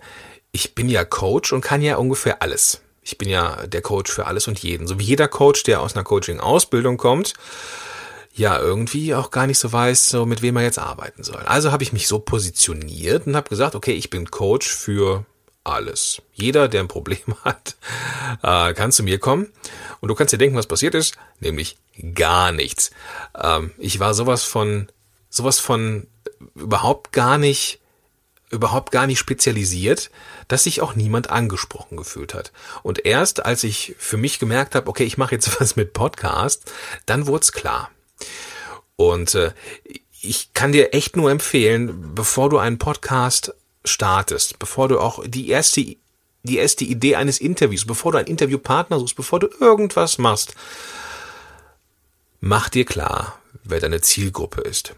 ich 0.51 0.75
bin 0.75 0.89
ja 0.89 1.05
Coach 1.05 1.53
und 1.53 1.61
kann 1.61 1.81
ja 1.81 1.97
ungefähr 1.97 2.41
alles. 2.41 2.81
Ich 3.01 3.17
bin 3.17 3.29
ja 3.29 3.65
der 3.67 3.81
Coach 3.81 4.11
für 4.11 4.27
alles 4.27 4.47
und 4.47 4.59
jeden. 4.59 4.87
So 4.87 4.99
wie 4.99 5.03
jeder 5.03 5.27
Coach, 5.27 5.63
der 5.63 5.81
aus 5.81 5.95
einer 5.95 6.03
Coaching-Ausbildung 6.03 6.97
kommt, 6.97 7.33
ja 8.33 8.59
irgendwie 8.59 9.15
auch 9.15 9.31
gar 9.31 9.47
nicht 9.47 9.59
so 9.59 9.71
weiß, 9.71 10.09
so 10.09 10.25
mit 10.25 10.41
wem 10.41 10.57
er 10.57 10.63
jetzt 10.63 10.79
arbeiten 10.79 11.23
soll. 11.23 11.41
Also 11.45 11.71
habe 11.71 11.83
ich 11.83 11.93
mich 11.93 12.07
so 12.07 12.19
positioniert 12.19 13.27
und 13.27 13.35
habe 13.35 13.49
gesagt, 13.49 13.75
okay, 13.75 13.93
ich 13.93 14.09
bin 14.09 14.29
Coach 14.29 14.67
für 14.67 15.25
alles. 15.63 16.21
Jeder, 16.33 16.67
der 16.67 16.81
ein 16.81 16.87
Problem 16.87 17.19
hat, 17.43 17.75
äh, 18.43 18.73
kann 18.73 18.91
zu 18.91 19.03
mir 19.03 19.19
kommen. 19.19 19.51
Und 19.99 20.09
du 20.09 20.15
kannst 20.15 20.33
dir 20.33 20.37
denken, 20.37 20.57
was 20.57 20.67
passiert 20.67 20.95
ist, 20.95 21.15
nämlich 21.39 21.77
gar 22.15 22.51
nichts. 22.51 22.91
Ähm, 23.39 23.71
ich 23.77 23.99
war 23.99 24.13
sowas 24.13 24.43
von, 24.43 24.87
sowas 25.29 25.59
von 25.59 26.07
überhaupt 26.55 27.11
gar 27.11 27.37
nicht 27.37 27.79
überhaupt 28.49 28.91
gar 28.91 29.07
nicht 29.07 29.19
spezialisiert, 29.19 30.09
dass 30.47 30.63
sich 30.63 30.81
auch 30.81 30.95
niemand 30.95 31.29
angesprochen 31.29 31.97
gefühlt 31.97 32.33
hat. 32.33 32.51
Und 32.83 33.05
erst 33.05 33.45
als 33.45 33.63
ich 33.63 33.95
für 33.97 34.17
mich 34.17 34.39
gemerkt 34.39 34.75
habe, 34.75 34.89
okay, 34.89 35.03
ich 35.03 35.17
mache 35.17 35.35
jetzt 35.35 35.59
was 35.61 35.75
mit 35.75 35.93
Podcast, 35.93 36.71
dann 37.05 37.27
wurde 37.27 37.43
es 37.43 37.51
klar. 37.51 37.91
Und 38.95 39.35
äh, 39.35 39.51
ich 40.21 40.53
kann 40.53 40.71
dir 40.71 40.93
echt 40.93 41.15
nur 41.15 41.31
empfehlen, 41.31 42.13
bevor 42.15 42.49
du 42.49 42.57
einen 42.57 42.77
Podcast 42.77 43.53
startest, 43.85 44.59
bevor 44.59 44.87
du 44.89 44.99
auch 44.99 45.23
die 45.25 45.49
erste, 45.49 45.95
die 46.43 46.57
erste 46.57 46.83
Idee 46.83 47.15
eines 47.15 47.39
Interviews, 47.39 47.85
bevor 47.85 48.11
du 48.11 48.17
einen 48.17 48.27
Interviewpartner 48.27 48.99
suchst, 48.99 49.15
bevor 49.15 49.39
du 49.39 49.47
irgendwas 49.59 50.17
machst, 50.17 50.55
mach 52.41 52.69
dir 52.69 52.85
klar, 52.85 53.39
wer 53.63 53.79
deine 53.79 54.01
Zielgruppe 54.01 54.61
ist. 54.61 54.93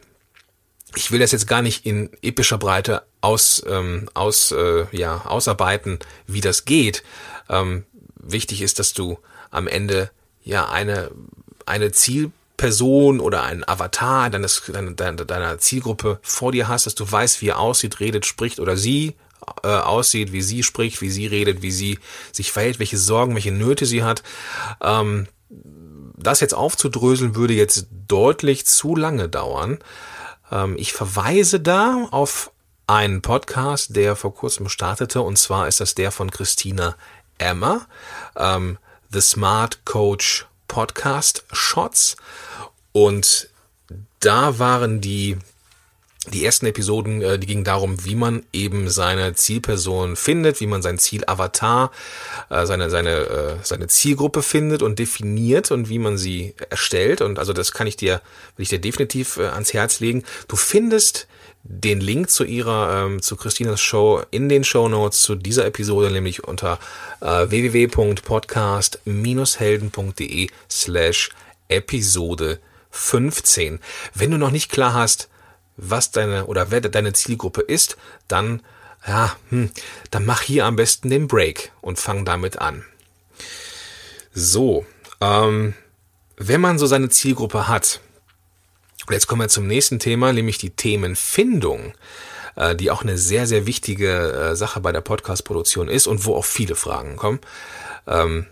Ich 0.96 1.12
will 1.12 1.20
das 1.20 1.32
jetzt 1.32 1.48
gar 1.48 1.62
nicht 1.62 1.86
in 1.86 2.10
epischer 2.22 2.58
Breite 2.58 3.04
aus, 3.22 3.64
ähm, 3.68 4.10
aus, 4.14 4.52
äh, 4.52 4.86
ja, 4.92 5.26
ausarbeiten, 5.26 6.00
wie 6.28 6.42
das 6.42 6.66
geht. 6.66 7.04
Ähm, 7.50 7.86
wichtig 8.16 8.62
ist, 8.62 8.80
dass 8.80 8.94
du 8.94 9.20
am 9.52 9.68
Ende 9.68 10.12
ja 10.44 10.70
eine, 10.70 11.12
eine 11.66 11.92
Zielperson 11.92 13.20
oder 13.20 13.44
ein 13.44 13.68
Avatar 13.68 14.30
deines, 14.30 14.64
deiner, 14.68 15.26
deiner 15.26 15.58
Zielgruppe 15.60 16.20
vor 16.22 16.52
dir 16.52 16.68
hast, 16.68 16.86
dass 16.86 16.96
du 16.96 17.10
weißt, 17.10 17.42
wie 17.42 17.50
er 17.50 17.60
aussieht, 17.60 18.00
redet, 18.00 18.26
spricht 18.26 18.60
oder 18.60 18.76
sie 18.76 19.16
äh, 19.64 19.68
aussieht, 19.68 20.32
wie 20.34 20.42
sie 20.42 20.64
spricht, 20.64 21.02
wie 21.02 21.10
sie 21.10 21.28
redet, 21.28 21.62
wie 21.62 21.72
sie 21.72 22.00
sich 22.32 22.52
verhält, 22.52 22.80
welche 22.80 22.98
Sorgen, 22.98 23.36
welche 23.36 23.52
Nöte 23.52 23.86
sie 23.86 24.04
hat. 24.04 24.24
Ähm, 24.82 25.28
das 26.18 26.40
jetzt 26.40 26.54
aufzudröseln 26.54 27.36
würde 27.36 27.54
jetzt 27.54 27.88
deutlich 28.08 28.66
zu 28.66 28.96
lange 28.96 29.28
dauern. 29.30 29.80
Ähm, 30.52 30.76
ich 30.78 30.94
verweise 30.94 31.60
da 31.60 32.08
auf 32.12 32.52
einen 32.88 33.22
Podcast, 33.22 33.96
der 33.96 34.16
vor 34.16 34.34
kurzem 34.34 34.70
startete, 34.70 35.22
und 35.22 35.38
zwar 35.38 35.68
ist 35.68 35.80
das 35.80 35.96
der 35.96 36.12
von 36.12 36.30
Christina 36.30 36.96
Emma, 37.38 37.88
ähm, 38.36 38.78
The 39.12 39.22
Smart 39.22 39.86
Coach 39.86 40.46
Podcast 40.68 41.46
Shots. 41.52 42.18
Und 42.92 43.50
da 44.20 44.60
waren 44.60 45.02
die 45.02 45.38
die 46.30 46.46
ersten 46.46 46.68
Episoden, 46.68 47.22
äh, 47.22 47.40
die 47.40 47.48
gingen 47.48 47.64
darum, 47.64 48.06
wie 48.06 48.16
man 48.16 48.44
eben 48.54 48.92
seine 48.92 49.34
Zielperson 49.34 50.16
findet, 50.16 50.62
wie 50.62 50.68
man 50.68 50.84
sein 50.84 51.00
Zielavatar, 51.00 51.92
äh, 52.50 52.68
seine 52.68 52.92
seine 52.92 53.10
äh, 53.10 53.56
seine 53.64 53.88
Zielgruppe 53.88 54.44
findet 54.44 54.84
und 54.84 55.00
definiert 55.00 55.72
und 55.72 55.90
wie 55.90 55.98
man 55.98 56.20
sie 56.20 56.54
erstellt. 56.70 57.22
Und 57.22 57.40
also 57.40 57.54
das 57.54 57.72
kann 57.72 57.88
ich 57.88 57.98
dir, 57.98 58.22
will 58.56 58.62
ich 58.64 58.70
dir 58.70 58.80
definitiv 58.80 59.38
äh, 59.38 59.48
ans 59.48 59.74
Herz 59.74 60.00
legen. 60.00 60.24
Du 60.48 60.58
findest 60.58 61.28
den 61.64 62.02
Link 62.02 62.30
zu 62.30 62.44
ihrer, 62.44 63.06
ähm, 63.06 63.20
zu 63.22 63.36
Christinas 63.36 63.82
Show 63.82 64.22
in 64.30 64.48
den 64.48 64.64
Show 64.64 64.88
Notes 64.90 65.22
zu 65.22 65.34
dieser 65.36 65.66
Episode, 65.66 66.12
nämlich 66.12 66.44
unter 66.44 66.78
äh, 67.22 67.50
www.podcast-helden.de 67.50 70.50
slash 70.70 71.32
Episode 71.68 72.60
15. 72.92 73.80
Wenn 74.14 74.30
du 74.32 74.38
noch 74.38 74.52
nicht 74.52 74.72
klar 74.72 74.94
hast, 74.94 75.31
was 75.82 76.12
deine 76.12 76.46
oder 76.46 76.72
wer 76.72 76.80
deine 76.80 77.12
Zielgruppe 77.12 77.62
ist, 77.62 77.98
dann 78.28 78.62
ja, 79.06 79.36
hm, 79.50 79.72
dann 80.12 80.26
mach 80.26 80.42
hier 80.42 80.66
am 80.66 80.76
besten 80.76 81.10
den 81.10 81.28
Break 81.28 81.72
und 81.82 82.00
fang 82.00 82.24
damit 82.24 82.60
an. 82.60 82.86
So, 84.32 84.86
ähm, 85.20 85.74
wenn 86.38 86.62
man 86.62 86.78
so 86.78 86.86
seine 86.86 87.10
Zielgruppe 87.10 87.68
hat, 87.68 88.00
jetzt 89.10 89.28
kommen 89.28 89.42
wir 89.42 89.50
zum 89.50 89.68
nächsten 89.68 90.00
Thema, 90.00 90.32
nämlich 90.34 90.60
die 90.60 90.70
Themenfindung, 90.70 91.94
äh, 92.56 92.76
die 92.76 92.92
auch 92.92 93.02
eine 93.02 93.18
sehr, 93.18 93.48
sehr 93.48 93.66
wichtige 93.66 94.32
äh, 94.32 94.56
Sache 94.56 94.80
bei 94.82 94.92
der 94.92 95.02
Podcast-Produktion 95.02 95.90
ist 95.90 96.06
und 96.06 96.26
wo 96.26 96.36
auch 96.36 96.46
viele 96.46 96.76
Fragen 96.76 97.18
kommen. 97.18 97.40
Ähm, 98.08 98.46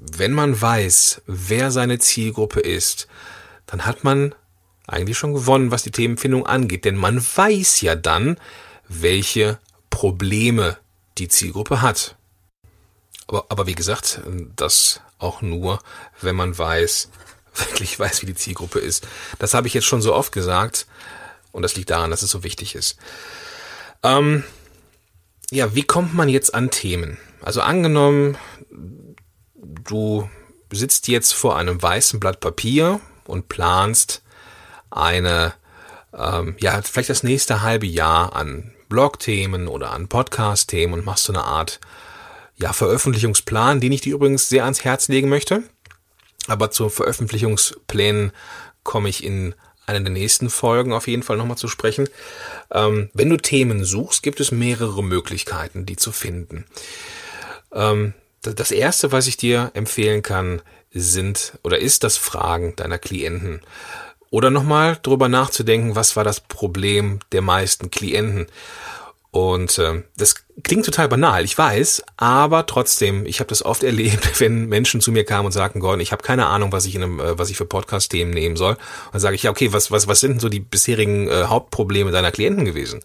wenn 0.00 0.32
man 0.32 0.60
weiß, 0.60 1.22
wer 1.26 1.70
seine 1.70 1.98
Zielgruppe 1.98 2.60
ist, 2.60 3.08
dann 3.66 3.86
hat 3.86 4.04
man 4.04 4.34
eigentlich 4.88 5.18
schon 5.18 5.34
gewonnen, 5.34 5.70
was 5.70 5.82
die 5.82 5.90
Themenfindung 5.90 6.46
angeht, 6.46 6.84
denn 6.84 6.96
man 6.96 7.22
weiß 7.22 7.82
ja 7.82 7.94
dann, 7.94 8.38
welche 8.88 9.58
Probleme 9.90 10.78
die 11.18 11.28
Zielgruppe 11.28 11.82
hat. 11.82 12.16
Aber, 13.26 13.46
aber 13.50 13.66
wie 13.66 13.74
gesagt, 13.74 14.20
das 14.56 15.00
auch 15.18 15.42
nur, 15.42 15.80
wenn 16.20 16.36
man 16.36 16.56
weiß, 16.56 17.10
wirklich 17.54 17.98
weiß, 17.98 18.22
wie 18.22 18.26
die 18.26 18.34
Zielgruppe 18.34 18.78
ist. 18.78 19.06
Das 19.38 19.54
habe 19.54 19.66
ich 19.66 19.74
jetzt 19.74 19.86
schon 19.86 20.02
so 20.02 20.14
oft 20.14 20.32
gesagt 20.32 20.86
und 21.52 21.62
das 21.62 21.76
liegt 21.76 21.90
daran, 21.90 22.10
dass 22.10 22.22
es 22.22 22.30
so 22.30 22.42
wichtig 22.42 22.74
ist. 22.74 22.96
Ähm, 24.02 24.44
ja, 25.50 25.74
wie 25.74 25.82
kommt 25.82 26.14
man 26.14 26.28
jetzt 26.28 26.54
an 26.54 26.70
Themen? 26.70 27.18
Also 27.42 27.60
angenommen, 27.60 28.38
du 29.54 30.28
sitzt 30.72 31.08
jetzt 31.08 31.34
vor 31.34 31.56
einem 31.56 31.82
weißen 31.82 32.20
Blatt 32.20 32.40
Papier 32.40 33.00
und 33.26 33.48
planst 33.48 34.22
eine, 34.90 35.54
ähm, 36.16 36.56
ja, 36.60 36.80
vielleicht 36.82 37.10
das 37.10 37.22
nächste 37.22 37.62
halbe 37.62 37.86
Jahr 37.86 38.34
an 38.34 38.72
Blog-Themen 38.88 39.68
oder 39.68 39.92
an 39.92 40.08
Podcast-Themen 40.08 40.94
und 40.94 41.04
machst 41.04 41.24
so 41.24 41.32
eine 41.32 41.44
Art, 41.44 41.80
ja, 42.56 42.72
Veröffentlichungsplan, 42.72 43.80
den 43.80 43.92
ich 43.92 44.00
dir 44.00 44.14
übrigens 44.14 44.48
sehr 44.48 44.64
ans 44.64 44.84
Herz 44.84 45.08
legen 45.08 45.28
möchte. 45.28 45.62
Aber 46.48 46.70
zu 46.70 46.88
Veröffentlichungsplänen 46.88 48.32
komme 48.82 49.08
ich 49.08 49.22
in 49.22 49.54
einer 49.86 50.00
der 50.00 50.12
nächsten 50.12 50.50
Folgen 50.50 50.92
auf 50.92 51.08
jeden 51.08 51.22
Fall 51.22 51.36
nochmal 51.36 51.56
zu 51.56 51.68
sprechen. 51.68 52.08
Ähm, 52.70 53.10
wenn 53.14 53.30
du 53.30 53.36
Themen 53.36 53.84
suchst, 53.84 54.22
gibt 54.22 54.40
es 54.40 54.50
mehrere 54.50 55.02
Möglichkeiten, 55.02 55.86
die 55.86 55.96
zu 55.96 56.12
finden. 56.12 56.66
Ähm, 57.72 58.14
das 58.42 58.70
erste, 58.70 59.12
was 59.12 59.26
ich 59.26 59.36
dir 59.36 59.70
empfehlen 59.74 60.22
kann, 60.22 60.62
sind 60.90 61.58
oder 61.62 61.78
ist 61.78 62.04
das 62.04 62.16
Fragen 62.16 62.76
deiner 62.76 62.98
Klienten. 62.98 63.60
Oder 64.30 64.50
nochmal 64.50 64.98
drüber 65.02 65.28
nachzudenken, 65.28 65.96
was 65.96 66.16
war 66.16 66.24
das 66.24 66.40
Problem 66.40 67.20
der 67.32 67.42
meisten 67.42 67.90
Klienten. 67.90 68.46
Und 69.30 69.78
äh, 69.78 70.02
das 70.16 70.46
klingt 70.62 70.86
total 70.86 71.08
banal, 71.08 71.44
ich 71.44 71.56
weiß, 71.56 72.02
aber 72.16 72.66
trotzdem, 72.66 73.26
ich 73.26 73.40
habe 73.40 73.48
das 73.48 73.64
oft 73.64 73.82
erlebt, 73.84 74.40
wenn 74.40 74.66
Menschen 74.66 75.00
zu 75.00 75.12
mir 75.12 75.24
kamen 75.24 75.46
und 75.46 75.52
sagten, 75.52 75.80
Gordon, 75.80 76.00
ich 76.00 76.12
habe 76.12 76.22
keine 76.22 76.46
Ahnung, 76.46 76.72
was 76.72 76.86
ich 76.86 76.94
in 76.94 77.02
einem, 77.02 77.20
äh, 77.20 77.38
was 77.38 77.50
ich 77.50 77.56
für 77.56 77.66
Podcast-Themen 77.66 78.32
nehmen 78.32 78.56
soll. 78.56 78.72
Und 78.72 79.14
dann 79.14 79.20
sage 79.20 79.36
ich, 79.36 79.42
ja, 79.42 79.50
okay, 79.50 79.72
was, 79.72 79.90
was, 79.90 80.08
was 80.08 80.20
sind 80.20 80.32
denn 80.32 80.40
so 80.40 80.48
die 80.48 80.60
bisherigen 80.60 81.28
äh, 81.28 81.44
Hauptprobleme 81.44 82.10
deiner 82.10 82.32
Klienten 82.32 82.64
gewesen? 82.64 83.00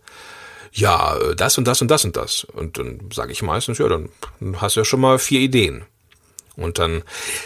Ja, 0.71 1.17
äh, 1.17 1.35
das 1.35 1.57
und 1.57 1.67
das 1.67 1.81
und 1.81 1.91
das 1.91 2.05
und 2.05 2.15
das. 2.17 2.45
Und 2.45 2.77
dann 2.77 2.99
sage 3.13 3.31
ich 3.31 3.43
meistens, 3.43 3.77
ja, 3.77 3.87
dann 3.87 4.09
hast 4.57 4.75
du 4.75 4.81
ja 4.81 4.85
schon 4.85 5.01
mal 5.01 5.19
vier 5.19 5.41
Ideen. 5.41 5.85
Und 6.55 6.77
dann, 6.77 7.03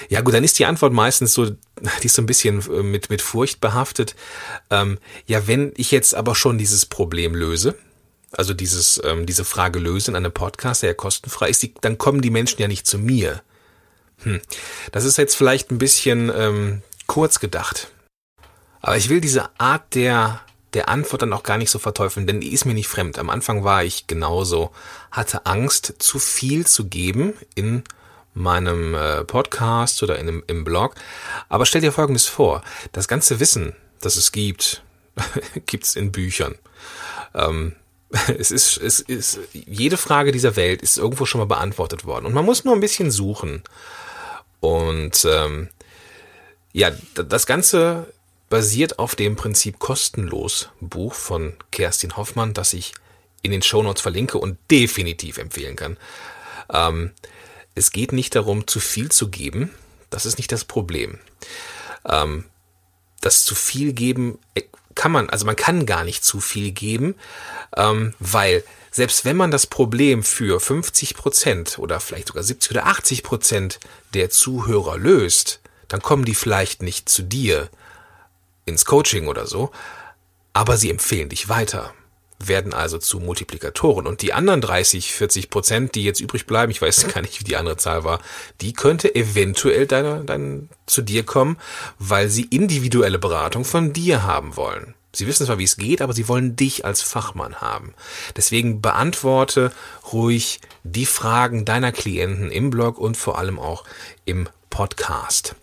ja 0.10 0.22
gut, 0.22 0.34
dann 0.34 0.44
ist 0.44 0.60
die 0.60 0.66
Antwort 0.66 0.92
meistens 0.92 1.34
so, 1.34 1.46
die 1.46 2.06
ist 2.06 2.16
so 2.16 2.22
ein 2.22 2.26
bisschen 2.26 2.62
äh, 2.70 2.84
mit, 2.84 3.10
mit 3.10 3.22
Furcht 3.22 3.62
behaftet. 3.62 4.16
Ähm, 4.70 4.98
ja, 5.26 5.48
wenn 5.48 5.74
ich 5.78 5.92
jetzt 5.92 6.14
aber 6.14 6.36
schon 6.36 6.58
dieses 6.58 6.86
Problem 6.86 7.34
löse, 7.34 7.76
also 8.32 8.54
dieses, 8.54 9.02
ähm, 9.04 9.26
diese 9.26 9.46
Frage 9.46 9.80
löse 9.80 10.12
in 10.12 10.18
einem 10.18 10.34
Podcast, 10.34 10.82
der 10.82 10.90
ja 10.90 10.94
kostenfrei 10.94 11.50
ist, 11.50 11.64
die, 11.64 11.74
dann 11.82 11.98
kommen 11.98 12.22
die 12.22 12.30
Menschen 12.30 12.62
ja 12.62 12.68
nicht 12.68 12.86
zu 12.86 12.98
mir. 12.98 13.42
Hm. 14.24 14.42
Das 14.92 15.06
ist 15.06 15.18
jetzt 15.18 15.36
vielleicht 15.36 15.72
ein 15.72 15.78
bisschen 15.78 16.32
ähm, 16.36 16.82
kurz 17.06 17.40
gedacht. 17.40 17.92
Aber 18.82 18.98
ich 18.98 19.10
will 19.10 19.22
diese 19.22 19.50
Art 19.60 19.96
der, 19.96 20.42
der 20.74 20.90
Antwort 20.90 21.22
dann 21.22 21.34
auch 21.34 21.44
gar 21.44 21.58
nicht 21.58 21.70
so 21.70 21.80
verteufeln, 21.80 22.28
denn 22.28 22.42
die 22.42 22.54
ist 22.54 22.66
mir 22.66 22.74
nicht 22.74 22.88
fremd. 22.88 23.18
Am 23.20 23.30
Anfang 23.30 23.64
war 23.64 23.84
ich 23.84 24.08
genauso, 24.08 24.72
hatte 25.12 25.46
Angst, 25.46 25.96
zu 26.00 26.20
viel 26.20 26.68
zu 26.68 26.88
geben 26.88 27.34
in 27.56 27.84
meinem 28.38 28.94
äh, 28.94 29.24
Podcast 29.24 30.04
oder 30.04 30.18
in, 30.20 30.44
im 30.48 30.64
Blog. 30.64 30.96
Aber 31.50 31.66
stell 31.66 31.82
dir 31.82 31.92
Folgendes 31.92 32.26
vor. 32.26 32.64
Das 32.92 33.08
ganze 33.08 33.40
Wissen, 33.40 33.76
das 34.02 34.16
es 34.16 34.32
gibt, 34.32 34.84
gibt's 35.66 35.96
in 35.96 36.12
Büchern. 36.12 36.56
Ähm, 37.34 37.76
es 38.38 38.52
ist, 38.52 38.78
es 38.78 39.00
ist, 39.00 39.40
jede 39.54 39.98
Frage 39.98 40.32
dieser 40.32 40.56
Welt 40.56 40.82
ist 40.82 40.98
irgendwo 40.98 41.26
schon 41.26 41.40
mal 41.40 41.46
beantwortet 41.46 42.06
worden. 42.06 42.26
Und 42.26 42.34
man 42.34 42.46
muss 42.46 42.64
nur 42.64 42.74
ein 42.74 42.82
bisschen 42.82 43.12
suchen. 43.12 43.64
Und 44.60 45.26
ähm, 45.30 45.70
ja, 46.74 46.92
das 47.16 47.46
Ganze 47.46 48.12
basiert 48.50 49.00
auf 49.00 49.16
dem 49.16 49.36
Prinzip 49.36 49.80
kostenlos 49.80 50.70
Buch 50.80 51.14
von 51.14 51.54
Kerstin 51.72 52.16
Hoffmann, 52.16 52.54
das 52.54 52.74
ich 52.74 52.94
in 53.42 53.52
den 53.52 53.62
Shownotes 53.62 54.02
verlinke 54.02 54.38
und 54.38 54.58
definitiv 54.72 55.38
empfehlen 55.38 55.76
kann. 55.76 55.98
Ähm, 56.72 57.12
es 57.78 57.92
geht 57.92 58.12
nicht 58.12 58.36
darum, 58.36 58.68
zu 58.68 58.80
viel 58.80 59.10
zu 59.12 59.30
geben. 59.30 59.70
Das 60.10 60.26
ist 60.26 60.38
nicht 60.38 60.52
das 60.52 60.66
Problem. 60.66 61.20
Ähm, 62.06 62.46
das 63.22 63.46
zu 63.46 63.56
viel 63.56 63.94
geben 63.94 64.40
äh, 64.56 64.64
kann 64.96 65.12
man, 65.12 65.30
also 65.30 65.46
man 65.46 65.56
kann 65.56 65.86
gar 65.86 66.04
nicht 66.04 66.26
zu 66.26 66.40
viel 66.40 66.72
geben, 66.72 67.16
ähm, 67.76 68.16
weil 68.20 68.64
selbst 68.90 69.26
wenn 69.26 69.38
man 69.38 69.52
das 69.52 69.68
Problem 69.68 70.24
für 70.24 70.60
50 70.60 71.14
Prozent 71.14 71.78
oder 71.78 72.00
vielleicht 72.00 72.30
sogar 72.30 72.42
70 72.42 72.72
oder 72.72 72.88
80 72.88 73.22
Prozent 73.22 73.80
der 74.16 74.32
Zuhörer 74.32 74.98
löst, 74.98 75.60
dann 75.88 76.02
kommen 76.02 76.26
die 76.26 76.34
vielleicht 76.34 76.82
nicht 76.82 77.10
zu 77.10 77.22
dir 77.22 77.70
ins 78.66 78.86
Coaching 78.86 79.28
oder 79.28 79.46
so, 79.46 79.72
aber 80.54 80.78
sie 80.78 80.90
empfehlen 80.90 81.30
dich 81.30 81.48
weiter 81.48 81.94
werden 82.40 82.74
also 82.74 82.98
zu 82.98 83.20
Multiplikatoren. 83.20 84.08
Und 84.08 84.22
die 84.22 84.34
anderen 84.34 84.62
30, 84.62 85.14
40 85.14 85.50
Prozent, 85.50 85.96
die 85.96 86.04
jetzt 86.04 86.20
übrig 86.20 86.46
bleiben, 86.46 86.72
ich 86.72 86.82
weiß 86.82 87.08
gar 87.14 87.22
nicht, 87.22 87.40
wie 87.40 87.46
die 87.46 87.58
andere 87.58 87.78
Zahl 87.78 88.04
war, 88.04 88.20
die 88.62 88.74
könnte 88.74 89.14
eventuell 89.16 89.88
deine, 89.88 90.24
dein, 90.26 90.70
zu 90.86 91.02
dir 91.02 91.24
kommen, 91.24 91.58
weil 92.00 92.30
sie 92.30 92.44
individuelle 92.44 93.20
Beratung 93.20 93.66
von 93.66 93.94
dir 93.94 94.24
haben 94.24 94.56
wollen. 94.56 94.94
Sie 95.14 95.26
wissen 95.26 95.48
zwar, 95.48 95.58
wie 95.58 95.64
es 95.64 95.78
geht, 95.78 96.02
aber 96.02 96.14
sie 96.14 96.28
wollen 96.28 96.56
dich 96.56 96.86
als 96.86 97.02
Fachmann 97.02 97.56
haben. 97.56 97.94
Deswegen 98.36 98.82
beantworte 98.82 99.72
ruhig 100.14 100.60
die 100.84 101.08
Fragen 101.08 101.66
deiner 101.66 101.92
Klienten 101.92 102.52
im 102.52 102.70
Blog 102.70 103.00
und 103.00 103.18
vor 103.18 103.40
allem 103.40 103.58
auch 103.58 103.84
im 104.26 104.48
Podcast. 104.70 105.56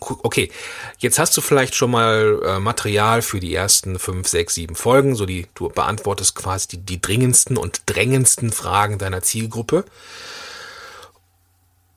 Okay, 0.00 0.50
jetzt 0.98 1.18
hast 1.18 1.36
du 1.36 1.40
vielleicht 1.40 1.74
schon 1.74 1.90
mal 1.90 2.40
äh, 2.44 2.58
Material 2.58 3.22
für 3.22 3.40
die 3.40 3.54
ersten 3.54 3.98
fünf, 3.98 4.28
sechs, 4.28 4.54
sieben 4.54 4.74
Folgen, 4.74 5.14
so 5.14 5.26
die 5.26 5.46
du 5.54 5.68
beantwortest 5.68 6.34
quasi 6.34 6.68
die, 6.68 6.78
die 6.78 7.00
dringendsten 7.00 7.56
und 7.56 7.82
drängendsten 7.86 8.52
Fragen 8.52 8.98
deiner 8.98 9.22
Zielgruppe. 9.22 9.84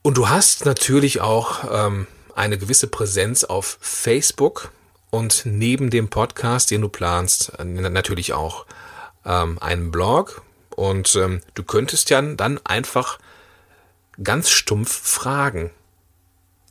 Und 0.02 0.18
du 0.18 0.30
hast 0.30 0.66
natürlich 0.66 1.22
auch 1.22 1.64
ähm, 1.72 2.08
eine 2.36 2.58
gewisse 2.58 2.88
Präsenz 2.88 3.44
auf 3.44 3.78
Facebook 3.82 4.72
und 5.12 5.44
neben 5.46 5.90
dem 5.90 6.10
Podcast, 6.10 6.72
den 6.72 6.82
du 6.82 6.90
planst, 6.90 7.54
äh, 7.60 7.64
natürlich 7.64 8.34
auch 8.34 8.66
ähm, 9.26 9.60
einen 9.60 9.92
Blog. 9.92 10.42
Und 10.76 11.16
ähm, 11.16 11.42
du 11.54 11.64
könntest 11.64 12.10
ja 12.10 12.22
dann 12.22 12.60
einfach 12.64 13.20
ganz 14.24 14.50
stumpf 14.50 14.92
fragen. 14.92 15.70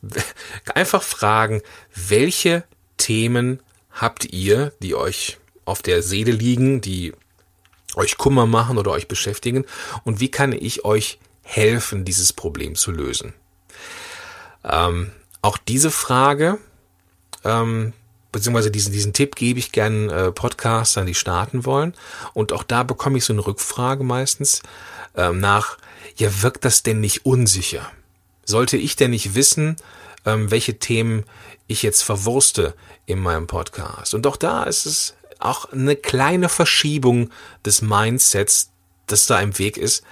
Einfach 0.75 1.03
fragen, 1.03 1.61
welche 1.95 2.63
Themen 2.97 3.61
habt 3.91 4.25
ihr, 4.25 4.73
die 4.81 4.95
euch 4.95 5.37
auf 5.65 5.81
der 5.81 6.01
Seele 6.01 6.31
liegen, 6.31 6.81
die 6.81 7.13
euch 7.95 8.17
Kummer 8.17 8.45
machen 8.45 8.77
oder 8.77 8.91
euch 8.91 9.07
beschäftigen 9.07 9.65
und 10.03 10.19
wie 10.19 10.31
kann 10.31 10.53
ich 10.53 10.85
euch 10.85 11.19
helfen, 11.43 12.05
dieses 12.05 12.33
Problem 12.33 12.75
zu 12.75 12.91
lösen? 12.91 13.33
Ähm, 14.63 15.11
auch 15.41 15.57
diese 15.57 15.91
Frage, 15.91 16.57
ähm, 17.43 17.93
beziehungsweise 18.31 18.71
diesen, 18.71 18.93
diesen 18.93 19.13
Tipp 19.13 19.35
gebe 19.35 19.59
ich 19.59 19.71
gern 19.71 20.09
äh, 20.09 20.31
Podcastern, 20.31 21.05
die 21.05 21.15
starten 21.15 21.65
wollen. 21.65 21.93
Und 22.33 22.53
auch 22.53 22.63
da 22.63 22.83
bekomme 22.83 23.17
ich 23.17 23.25
so 23.25 23.33
eine 23.33 23.45
Rückfrage 23.45 24.03
meistens 24.03 24.61
ähm, 25.15 25.39
nach, 25.39 25.77
ja, 26.15 26.41
wirkt 26.41 26.63
das 26.65 26.83
denn 26.83 26.99
nicht 26.99 27.25
unsicher? 27.25 27.91
Sollte 28.51 28.77
ich 28.77 28.95
denn 28.97 29.11
nicht 29.11 29.33
wissen, 29.33 29.77
ähm, 30.25 30.51
welche 30.51 30.77
Themen 30.77 31.23
ich 31.67 31.81
jetzt 31.81 32.03
verwurste 32.03 32.75
in 33.05 33.19
meinem 33.19 33.47
Podcast? 33.47 34.13
Und 34.13 34.27
auch 34.27 34.37
da 34.37 34.63
ist 34.63 34.85
es 34.85 35.15
auch 35.39 35.71
eine 35.71 35.95
kleine 35.95 36.49
Verschiebung 36.49 37.31
des 37.65 37.81
Mindsets, 37.81 38.69
das 39.07 39.25
da 39.25 39.39
im 39.39 39.57
Weg 39.57 39.77
ist. 39.77 40.03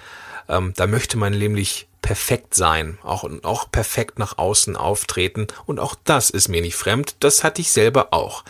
Ähm, 0.47 0.73
da 0.75 0.87
möchte 0.87 1.17
man 1.17 1.37
nämlich 1.37 1.87
perfekt 2.01 2.55
sein, 2.55 2.97
auch, 3.03 3.29
auch 3.43 3.69
perfekt 3.69 4.19
nach 4.19 4.37
außen 4.37 4.77
auftreten. 4.77 5.47
Und 5.65 5.79
auch 5.79 5.95
das 6.05 6.29
ist 6.29 6.47
mir 6.47 6.61
nicht 6.61 6.75
fremd. 6.75 7.17
Das 7.19 7.43
hatte 7.43 7.61
ich 7.61 7.71
selber 7.71 8.13
auch. 8.13 8.45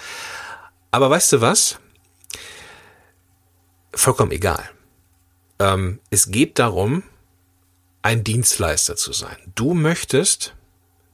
Aber 0.91 1.10
weißt 1.10 1.34
du 1.34 1.41
was? 1.41 1.79
Vollkommen 3.93 4.31
egal. 4.31 4.69
Ähm, 5.58 6.00
es 6.12 6.29
geht 6.29 6.60
darum, 6.60 7.03
ein 8.01 8.24
Dienstleister 8.24 8.96
zu 8.96 9.13
sein. 9.13 9.38
Du 9.56 9.74
möchtest 9.74 10.53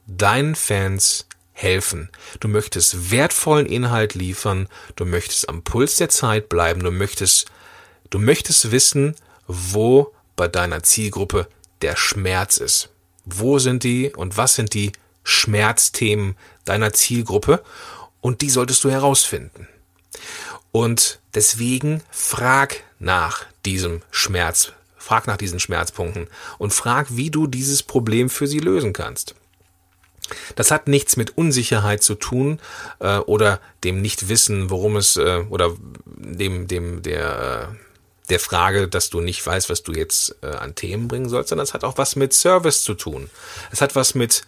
deinen 0.08 0.56
Fans 0.56 1.28
helfen. 1.54 2.10
Du 2.40 2.48
möchtest 2.48 3.12
wertvollen 3.12 3.66
Inhalt 3.66 4.14
liefern. 4.14 4.68
Du 4.96 5.06
möchtest 5.06 5.50
am 5.50 5.64
Puls 5.64 5.96
der 5.96 6.10
Zeit 6.10 6.50
bleiben. 6.50 6.84
Du 6.84 6.92
möchtest, 6.92 7.48
du 8.10 8.20
möchtest 8.20 8.72
wissen, 8.72 9.16
wo 9.48 10.14
bei 10.36 10.48
deiner 10.48 10.84
Zielgruppe 10.84 11.48
der 11.82 11.96
Schmerz 11.96 12.58
ist. 12.58 12.90
Wo 13.26 13.58
sind 13.58 13.84
die 13.84 14.14
und 14.14 14.38
was 14.38 14.56
sind 14.56 14.74
die 14.74 14.92
Schmerzthemen 15.24 16.36
deiner 16.66 16.94
Zielgruppe? 16.94 17.64
Und 18.22 18.42
die 18.42 18.50
solltest 18.50 18.84
du 18.84 18.92
herausfinden. 18.92 19.68
Und 20.72 21.20
deswegen 21.34 22.04
frag 22.12 22.84
nach 23.00 23.46
diesem 23.66 24.02
Schmerz, 24.12 24.74
frag 25.06 25.28
nach 25.28 25.38
diesen 25.38 25.60
Schmerzpunkten 25.60 26.28
und 26.58 26.74
frag, 26.74 27.16
wie 27.16 27.30
du 27.30 27.46
dieses 27.46 27.84
Problem 27.84 28.30
für 28.30 28.48
sie 28.48 28.60
lösen 28.60 28.92
kannst. 28.92 29.36
Das 30.56 30.72
hat 30.72 30.88
nichts 30.88 31.16
mit 31.16 31.38
Unsicherheit 31.38 32.02
zu 32.02 32.16
tun 32.16 32.60
äh, 33.00 33.18
oder 33.18 33.60
dem 33.84 34.02
Nichtwissen, 34.02 34.72
worum 34.72 34.96
es 34.96 35.18
äh, 35.18 35.44
oder 35.50 35.74
dem 36.06 36.68
dem 36.68 37.04
der 37.04 37.70
äh, 37.72 37.76
der 38.32 38.40
Frage, 38.40 38.88
dass 38.88 39.12
du 39.12 39.22
nicht 39.22 39.46
weißt, 39.46 39.70
was 39.70 39.84
du 39.84 39.92
jetzt 39.92 40.36
äh, 40.42 40.48
an 40.48 40.74
Themen 40.74 41.08
bringen 41.08 41.30
sollst, 41.30 41.50
sondern 41.50 41.66
es 41.66 41.76
hat 41.76 41.84
auch 41.84 42.00
was 42.00 42.16
mit 42.16 42.34
Service 42.34 42.82
zu 42.84 42.96
tun. 42.96 43.30
Es 43.72 43.82
hat 43.82 43.96
was 43.96 44.16
mit 44.16 44.42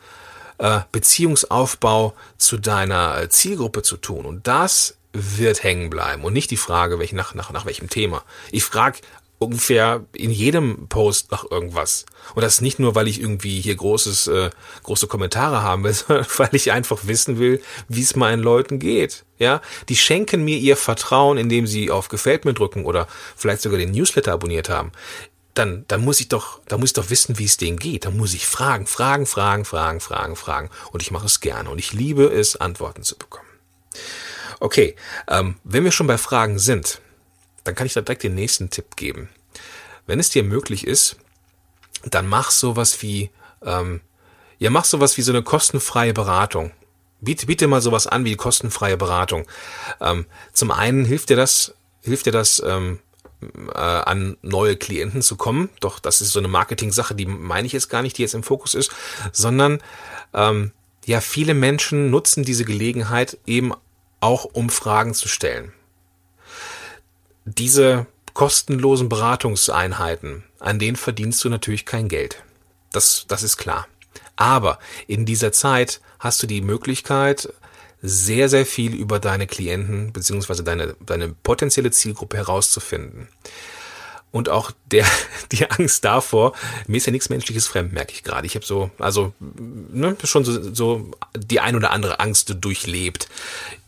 äh, 0.57 0.79
Beziehungsaufbau 0.91 2.15
zu 2.39 2.57
deiner 2.57 3.21
äh, 3.21 3.29
Zielgruppe 3.29 3.83
zu 3.83 3.97
tun. 3.97 4.25
Und 4.25 4.47
das 4.47 4.95
wird 5.13 5.61
hängen 5.61 5.91
bleiben 5.91 6.23
und 6.23 6.33
nicht 6.33 6.49
die 6.49 6.57
Frage, 6.57 6.97
welch, 6.97 7.13
nach, 7.13 7.35
nach, 7.35 7.51
nach 7.51 7.67
welchem 7.67 7.87
Thema. 7.87 8.23
Ich 8.51 8.63
frage 8.63 8.97
ungefähr 9.39 10.05
in 10.13 10.31
jedem 10.31 10.87
Post 10.87 11.31
nach 11.31 11.49
irgendwas. 11.49 12.05
Und 12.33 12.41
das 12.41 12.61
nicht 12.61 12.79
nur, 12.79 12.95
weil 12.95 13.07
ich 13.07 13.21
irgendwie 13.21 13.61
hier 13.61 13.75
großes, 13.75 14.27
äh, 14.27 14.49
große 14.83 15.07
Kommentare 15.07 15.61
haben 15.61 15.83
will, 15.83 15.93
sondern 16.07 16.25
weil 16.37 16.49
ich 16.53 16.71
einfach 16.71 16.99
wissen 17.03 17.37
will, 17.37 17.61
wie 17.87 18.01
es 18.01 18.15
meinen 18.15 18.41
Leuten 18.41 18.79
geht. 18.79 19.25
Ja, 19.37 19.61
die 19.89 19.95
schenken 19.95 20.43
mir 20.43 20.57
ihr 20.57 20.75
Vertrauen, 20.75 21.37
indem 21.37 21.67
sie 21.67 21.91
auf 21.91 22.07
Gefällt 22.07 22.45
mir 22.45 22.55
drücken 22.55 22.85
oder 22.85 23.07
vielleicht 23.35 23.61
sogar 23.61 23.77
den 23.77 23.91
Newsletter 23.91 24.33
abonniert 24.33 24.69
haben. 24.69 24.91
Dann, 25.53 25.85
dann 25.87 26.03
muss 26.03 26.19
ich 26.19 26.27
doch, 26.27 26.59
da 26.67 26.77
muss 26.77 26.89
ich 26.89 26.93
doch 26.93 27.09
wissen, 27.09 27.37
wie 27.37 27.45
es 27.45 27.57
denen 27.57 27.77
geht. 27.77 28.05
Dann 28.05 28.17
muss 28.17 28.33
ich 28.33 28.47
fragen, 28.47 28.87
fragen, 28.87 29.25
fragen, 29.25 29.65
fragen, 29.65 29.99
fragen, 29.99 30.35
fragen. 30.35 30.69
Und 30.91 31.01
ich 31.01 31.11
mache 31.11 31.25
es 31.25 31.39
gerne. 31.39 31.69
Und 31.69 31.79
ich 31.79 31.93
liebe 31.93 32.25
es, 32.25 32.55
Antworten 32.55 33.03
zu 33.03 33.17
bekommen. 33.17 33.47
Okay, 34.59 34.95
ähm, 35.27 35.55
wenn 35.63 35.83
wir 35.83 35.91
schon 35.91 36.07
bei 36.07 36.17
Fragen 36.17 36.57
sind, 36.59 37.01
dann 37.67 37.75
kann 37.75 37.85
ich 37.85 37.93
da 37.93 38.01
direkt 38.01 38.23
den 38.23 38.35
nächsten 38.35 38.69
Tipp 38.69 38.95
geben. 38.95 39.29
Wenn 40.05 40.19
es 40.19 40.29
dir 40.29 40.43
möglich 40.43 40.87
ist, 40.87 41.17
dann 42.03 42.27
mach 42.27 42.49
sowas 42.49 43.01
wie, 43.01 43.29
ähm, 43.61 43.99
ja, 44.57 44.69
mach 44.69 44.85
sowas 44.85 45.17
wie 45.17 45.21
so 45.21 45.33
eine 45.33 45.43
kostenfreie 45.43 46.13
Beratung. 46.13 46.71
Biete, 47.19 47.45
biete 47.45 47.67
mal 47.67 47.81
sowas 47.81 48.07
an 48.07 48.23
wie 48.23 48.35
kostenfreie 48.35 48.95
Beratung. 48.95 49.45
Ähm, 49.99 50.25
zum 50.53 50.71
einen 50.71 51.03
hilft 51.03 51.29
dir 51.29 51.35
das, 51.35 51.73
hilft 52.01 52.25
dir 52.25 52.31
das, 52.31 52.63
ähm, 52.65 52.99
äh, 53.73 53.77
an 53.77 54.37
neue 54.41 54.77
Klienten 54.77 55.21
zu 55.21 55.35
kommen. 55.35 55.69
Doch 55.81 55.99
das 55.99 56.21
ist 56.21 56.31
so 56.31 56.39
eine 56.39 56.47
Marketing-Sache, 56.47 57.15
die 57.15 57.25
meine 57.25 57.67
ich 57.67 57.73
jetzt 57.73 57.89
gar 57.89 58.01
nicht, 58.01 58.17
die 58.17 58.21
jetzt 58.21 58.33
im 58.33 58.43
Fokus 58.43 58.75
ist, 58.75 58.91
sondern 59.33 59.79
ähm, 60.33 60.71
ja, 61.05 61.19
viele 61.19 61.53
Menschen 61.53 62.11
nutzen 62.11 62.43
diese 62.43 62.65
Gelegenheit 62.65 63.37
eben 63.45 63.73
auch, 64.21 64.45
um 64.45 64.69
Fragen 64.69 65.13
zu 65.13 65.27
stellen 65.27 65.73
diese 67.47 68.05
kostenlosen 68.33 69.09
Beratungseinheiten, 69.09 70.43
an 70.59 70.79
denen 70.79 70.95
verdienst 70.95 71.43
du 71.43 71.49
natürlich 71.49 71.85
kein 71.85 72.07
Geld. 72.09 72.43
Das, 72.91 73.25
das 73.27 73.41
ist 73.41 73.57
klar. 73.57 73.87
Aber 74.35 74.79
in 75.07 75.25
dieser 75.25 75.51
Zeit 75.51 76.01
hast 76.19 76.43
du 76.43 76.47
die 76.47 76.61
Möglichkeit, 76.61 77.51
sehr, 78.01 78.47
sehr 78.47 78.65
viel 78.65 78.93
über 78.93 79.19
deine 79.19 79.47
Klienten 79.47 80.13
beziehungsweise 80.13 80.63
deine, 80.63 80.95
deine 81.03 81.29
potenzielle 81.29 81.89
Zielgruppe 81.89 82.37
herauszufinden. 82.37 83.27
Und 84.31 84.49
auch 84.49 84.71
der, 84.91 85.05
die 85.51 85.69
Angst 85.71 86.05
davor, 86.05 86.53
mir 86.85 86.97
ist 86.97 87.07
ja 87.07 87.11
nichts 87.11 87.29
Menschliches 87.29 87.65
fremd, 87.65 87.93
merke 87.93 88.11
ich 88.13 88.23
gerade. 88.23 88.45
Ich 88.45 88.55
habe 88.55 88.65
so, 88.65 88.91
also 88.99 89.33
ne, 89.39 90.15
schon 90.23 90.45
so, 90.45 90.73
so 90.73 91.11
die 91.35 91.59
ein 91.59 91.75
oder 91.75 91.91
andere 91.91 92.19
Angst 92.19 92.55
durchlebt 92.61 93.29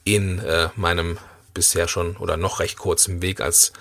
in 0.05 0.39
äh, 0.39 0.69
meinem 0.75 1.19
bisher 1.53 1.87
schon 1.87 2.17
oder 2.17 2.37
noch 2.37 2.59
recht 2.59 2.77
kurzen 2.77 3.21
Weg 3.21 3.41
als 3.41 3.73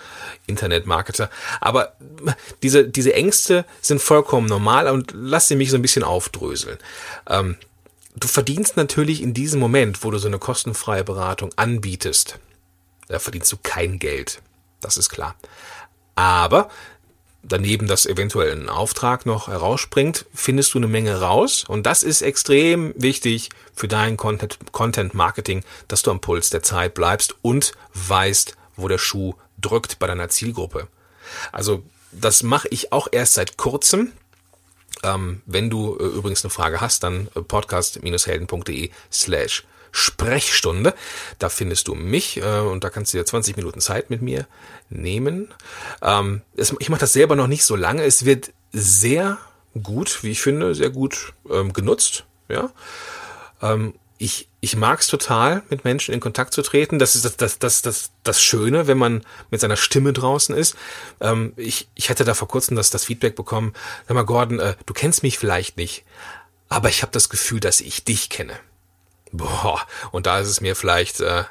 Internetmarketer. 0.46 1.30
Aber 1.60 1.94
diese, 2.62 2.88
diese 2.88 3.14
Ängste 3.14 3.64
sind 3.80 4.00
vollkommen 4.00 4.46
normal 4.46 4.88
und 4.88 5.12
lass 5.14 5.48
sie 5.48 5.56
mich 5.56 5.70
so 5.70 5.76
ein 5.76 5.82
bisschen 5.82 6.04
aufdröseln. 6.04 6.78
Ähm, 7.28 7.56
du 8.16 8.28
verdienst 8.28 8.76
natürlich 8.76 9.22
in 9.22 9.34
diesem 9.34 9.60
Moment, 9.60 10.04
wo 10.04 10.10
du 10.10 10.18
so 10.18 10.28
eine 10.28 10.38
kostenfreie 10.38 11.04
Beratung 11.04 11.50
anbietest, 11.56 12.38
da 13.08 13.18
verdienst 13.18 13.52
du 13.52 13.56
kein 13.62 13.98
Geld. 13.98 14.40
Das 14.80 14.96
ist 14.96 15.08
klar. 15.08 15.34
Aber 16.14 16.68
daneben, 17.42 17.86
dass 17.86 18.06
eventuell 18.06 18.52
ein 18.52 18.68
Auftrag 18.68 19.26
noch 19.26 19.48
herausspringt, 19.48 20.26
findest 20.34 20.74
du 20.74 20.78
eine 20.78 20.88
Menge 20.88 21.20
raus. 21.20 21.64
Und 21.66 21.86
das 21.86 22.02
ist 22.02 22.22
extrem 22.22 22.92
wichtig 22.96 23.50
für 23.74 23.88
dein 23.88 24.16
Content, 24.16 24.58
Content 24.72 25.14
Marketing, 25.14 25.64
dass 25.86 26.02
du 26.02 26.10
am 26.10 26.20
Puls 26.20 26.50
der 26.50 26.62
Zeit 26.62 26.94
bleibst 26.94 27.36
und 27.42 27.72
weißt, 27.94 28.56
wo 28.76 28.88
der 28.88 28.98
Schuh 28.98 29.34
drückt 29.60 29.98
bei 29.98 30.06
deiner 30.06 30.28
Zielgruppe. 30.28 30.88
Also 31.52 31.82
das 32.12 32.42
mache 32.42 32.68
ich 32.68 32.92
auch 32.92 33.08
erst 33.10 33.34
seit 33.34 33.56
kurzem. 33.56 34.12
Ähm, 35.04 35.42
wenn 35.46 35.70
du 35.70 35.96
äh, 35.98 36.04
übrigens 36.04 36.44
eine 36.44 36.50
Frage 36.50 36.80
hast, 36.80 37.02
dann 37.04 37.28
äh, 37.34 37.40
podcast-helden.de 37.40 38.90
slash 39.12 39.64
Sprechstunde. 39.92 40.94
Da 41.38 41.48
findest 41.48 41.88
du 41.88 41.94
mich 41.94 42.38
äh, 42.38 42.60
und 42.60 42.84
da 42.84 42.90
kannst 42.90 43.12
du 43.12 43.18
dir 43.18 43.24
20 43.24 43.56
Minuten 43.56 43.80
Zeit 43.80 44.10
mit 44.10 44.22
mir 44.22 44.46
nehmen. 44.90 45.48
Ähm, 46.02 46.42
es, 46.56 46.74
ich 46.78 46.88
mache 46.88 47.00
das 47.00 47.12
selber 47.12 47.36
noch 47.36 47.46
nicht 47.46 47.64
so 47.64 47.76
lange. 47.76 48.04
Es 48.04 48.24
wird 48.24 48.52
sehr 48.72 49.38
gut, 49.82 50.22
wie 50.22 50.30
ich 50.30 50.40
finde, 50.40 50.74
sehr 50.74 50.90
gut 50.90 51.32
ähm, 51.50 51.72
genutzt. 51.72 52.24
Ja, 52.48 52.70
ähm, 53.62 53.94
ich 54.18 54.48
ich 54.60 54.76
mag 54.76 55.00
es 55.00 55.06
total, 55.06 55.62
mit 55.70 55.84
Menschen 55.84 56.12
in 56.12 56.20
Kontakt 56.20 56.52
zu 56.52 56.62
treten. 56.62 56.98
Das 56.98 57.14
ist 57.14 57.24
das, 57.24 57.36
das, 57.36 57.58
das, 57.58 57.82
das, 57.82 58.10
das 58.24 58.42
Schöne, 58.42 58.86
wenn 58.86 58.98
man 58.98 59.24
mit 59.50 59.60
seiner 59.60 59.76
Stimme 59.76 60.12
draußen 60.12 60.54
ist. 60.54 60.76
Ähm, 61.20 61.52
ich, 61.56 61.88
ich 61.94 62.10
hatte 62.10 62.24
da 62.24 62.34
vor 62.34 62.48
kurzem 62.48 62.76
das, 62.76 62.90
das 62.90 63.04
Feedback 63.04 63.36
bekommen, 63.36 63.72
sag 64.06 64.14
mal, 64.14 64.24
Gordon, 64.24 64.58
äh, 64.58 64.74
du 64.86 64.94
kennst 64.94 65.22
mich 65.22 65.38
vielleicht 65.38 65.76
nicht, 65.76 66.04
aber 66.68 66.88
ich 66.88 67.02
habe 67.02 67.12
das 67.12 67.28
Gefühl, 67.28 67.60
dass 67.60 67.80
ich 67.80 68.04
dich 68.04 68.30
kenne. 68.30 68.54
Boah, 69.32 69.86
und 70.10 70.26
da 70.26 70.40
ist 70.40 70.48
es 70.48 70.60
mir 70.60 70.74
vielleicht, 70.74 71.20
äh, 71.20 71.44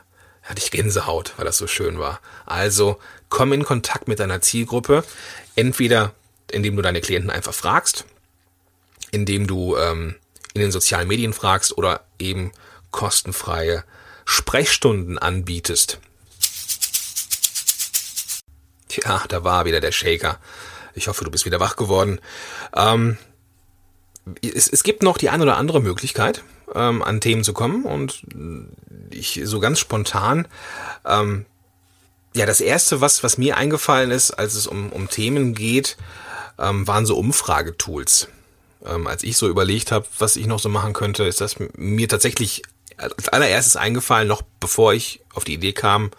hatte 0.43 0.59
ich 0.59 0.71
Gänsehaut, 0.71 1.33
weil 1.37 1.45
das 1.45 1.57
so 1.57 1.67
schön 1.67 1.99
war. 1.99 2.19
Also 2.45 2.99
komm 3.29 3.53
in 3.53 3.65
Kontakt 3.65 4.07
mit 4.07 4.19
deiner 4.19 4.41
Zielgruppe, 4.41 5.03
entweder 5.55 6.13
indem 6.51 6.75
du 6.75 6.81
deine 6.81 7.01
Klienten 7.01 7.29
einfach 7.29 7.53
fragst, 7.53 8.05
indem 9.11 9.47
du 9.47 9.75
ähm, 9.77 10.15
in 10.53 10.61
den 10.61 10.71
sozialen 10.71 11.07
Medien 11.07 11.33
fragst 11.33 11.77
oder 11.77 12.05
eben 12.19 12.51
kostenfreie 12.91 13.83
Sprechstunden 14.25 15.17
anbietest. 15.17 15.99
Tja, 18.89 19.23
da 19.27 19.43
war 19.43 19.65
wieder 19.65 19.79
der 19.79 19.91
Shaker. 19.91 20.39
Ich 20.93 21.07
hoffe, 21.07 21.23
du 21.23 21.31
bist 21.31 21.45
wieder 21.45 21.59
wach 21.59 21.75
geworden. 21.75 22.19
Ähm, 22.75 23.17
es, 24.41 24.67
es, 24.67 24.83
gibt 24.83 25.03
noch 25.03 25.17
die 25.17 25.29
eine 25.29 25.43
oder 25.43 25.57
andere 25.57 25.81
Möglichkeit, 25.81 26.43
ähm, 26.73 27.01
an 27.01 27.21
Themen 27.21 27.43
zu 27.43 27.53
kommen 27.53 27.85
und 27.85 28.23
ich 29.11 29.41
so 29.43 29.59
ganz 29.59 29.79
spontan. 29.79 30.47
Ähm, 31.05 31.45
ja, 32.33 32.45
das 32.45 32.61
erste, 32.61 33.01
was, 33.01 33.23
was 33.23 33.37
mir 33.37 33.57
eingefallen 33.57 34.11
ist, 34.11 34.31
als 34.31 34.53
es 34.53 34.67
um, 34.67 34.91
um 34.91 35.09
Themen 35.09 35.55
geht, 35.55 35.97
ähm, 36.59 36.87
waren 36.87 37.05
so 37.05 37.17
Umfragetools. 37.17 38.27
Ähm, 38.85 39.07
als 39.07 39.23
ich 39.23 39.37
so 39.37 39.47
überlegt 39.47 39.91
habe, 39.91 40.05
was 40.19 40.35
ich 40.35 40.45
noch 40.47 40.59
so 40.59 40.69
machen 40.69 40.93
könnte, 40.93 41.23
ist 41.23 41.41
das 41.41 41.55
mir 41.75 42.07
tatsächlich 42.07 42.61
als 42.97 43.29
allererstes 43.29 43.75
eingefallen, 43.75 44.27
noch 44.27 44.41
bevor 44.59 44.93
ich 44.93 45.21
auf 45.33 45.43
die 45.43 45.53
Idee 45.53 45.73
kam, 45.73 46.11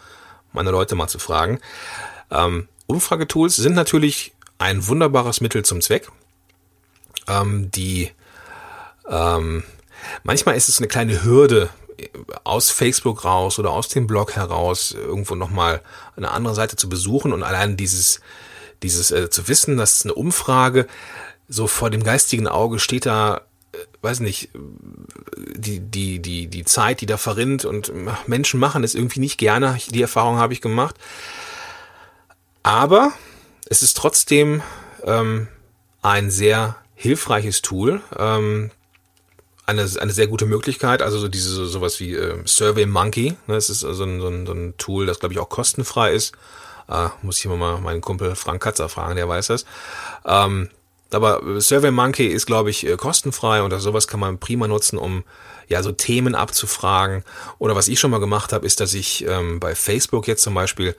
meine 0.53 0.71
Leute 0.71 0.95
mal 0.95 1.09
zu 1.09 1.19
fragen. 1.19 1.61
Ähm, 2.31 2.69
Umfragetools 2.87 3.57
sind 3.57 3.75
natürlich 3.75 4.33
ein 4.59 4.87
wunderbares 4.87 5.41
Mittel 5.41 5.65
zum 5.65 5.81
Zweck. 5.81 6.11
Ähm, 7.27 7.71
die 7.71 8.11
ähm, 9.09 9.63
manchmal 10.23 10.57
ist 10.57 10.69
es 10.69 10.79
eine 10.79 10.89
kleine 10.89 11.25
Hürde 11.25 11.71
aus 12.45 12.71
Facebook 12.71 13.25
raus 13.25 13.59
oder 13.59 13.71
aus 13.71 13.89
dem 13.89 14.07
Blog 14.07 14.37
heraus 14.37 14.93
irgendwo 14.93 15.35
nochmal 15.35 15.83
eine 16.17 16.31
andere 16.31 16.55
Seite 16.55 16.77
zu 16.77 16.89
besuchen 16.89 17.33
und 17.33 17.43
allein 17.43 17.77
dieses 17.77 18.21
dieses 18.83 19.11
äh, 19.11 19.29
zu 19.31 19.49
wissen, 19.49 19.77
dass 19.77 20.05
eine 20.05 20.15
Umfrage 20.15 20.87
so 21.49 21.67
vor 21.67 21.91
dem 21.91 22.05
geistigen 22.05 22.47
Auge 22.47 22.79
steht 22.79 23.07
da 23.07 23.43
weiß 24.03 24.21
nicht, 24.21 24.51
die, 25.37 25.81
die, 25.81 26.21
die, 26.21 26.47
die 26.47 26.65
Zeit, 26.65 27.01
die 27.01 27.07
da 27.07 27.17
verrinnt 27.17 27.65
und 27.65 27.93
Menschen 28.27 28.61
machen 28.61 28.85
es 28.85 28.95
irgendwie 28.95 29.21
nicht 29.21 29.39
gerne. 29.39 29.79
Die 29.91 30.03
Erfahrung 30.03 30.39
habe 30.39 30.53
ich 30.53 30.61
gemacht. 30.61 30.97
Aber 32.63 33.13
es 33.67 33.83
ist 33.83 33.97
trotzdem 33.97 34.63
ähm, 35.05 35.49
ein 36.03 36.31
sehr 36.31 36.77
hilfreiches 36.95 37.63
Tool. 37.63 38.01
Ähm, 38.17 38.71
eine, 39.69 39.87
eine 40.01 40.13
sehr 40.13 40.27
gute 40.27 40.47
Möglichkeit, 40.47 41.03
also 41.03 41.19
so 41.19 41.29
diese 41.29 41.67
sowas 41.67 42.01
wie 42.01 42.15
äh, 42.15 42.39
Survey 42.47 42.87
Monkey, 42.87 43.37
ne, 43.47 43.55
das 43.55 43.69
ist 43.69 43.85
also 43.85 44.05
ein, 44.05 44.21
so, 44.21 44.29
ein, 44.29 44.47
so 44.47 44.53
ein 44.53 44.75
Tool, 44.79 45.05
das 45.05 45.21
glaube 45.21 45.35
ich 45.35 45.39
auch 45.39 45.51
kostenfrei 45.51 46.13
ist. 46.13 46.33
Äh, 46.89 47.09
muss 47.21 47.39
ich 47.39 47.45
mal 47.45 47.79
meinen 47.79 48.01
Kumpel 48.01 48.35
Frank 48.35 48.63
Katzer 48.63 48.89
fragen, 48.89 49.17
der 49.17 49.29
weiß 49.29 49.49
das. 49.49 49.67
Ähm, 50.25 50.71
aber 51.13 51.61
SurveyMonkey 51.61 52.27
ist, 52.27 52.47
glaube 52.47 52.71
ich, 52.71 52.87
äh, 52.87 52.97
kostenfrei 52.97 53.63
und 53.63 53.79
sowas 53.79 54.09
kann 54.09 54.21
man 54.21 54.39
prima 54.39 54.69
nutzen, 54.69 54.99
um 54.99 55.25
ja 55.69 55.83
so 55.83 55.93
Themen 55.93 56.35
abzufragen. 56.35 57.23
Oder 57.59 57.77
was 57.77 57.89
ich 57.89 58.01
schon 58.01 58.11
mal 58.11 58.21
gemacht 58.21 58.55
habe, 58.55 58.67
ist, 58.67 58.81
dass 58.81 58.95
ich 58.95 59.27
ähm, 59.27 59.61
bei 59.61 59.75
Facebook 59.75 60.27
jetzt 60.27 60.43
zum 60.43 60.55
Beispiel 60.55 60.97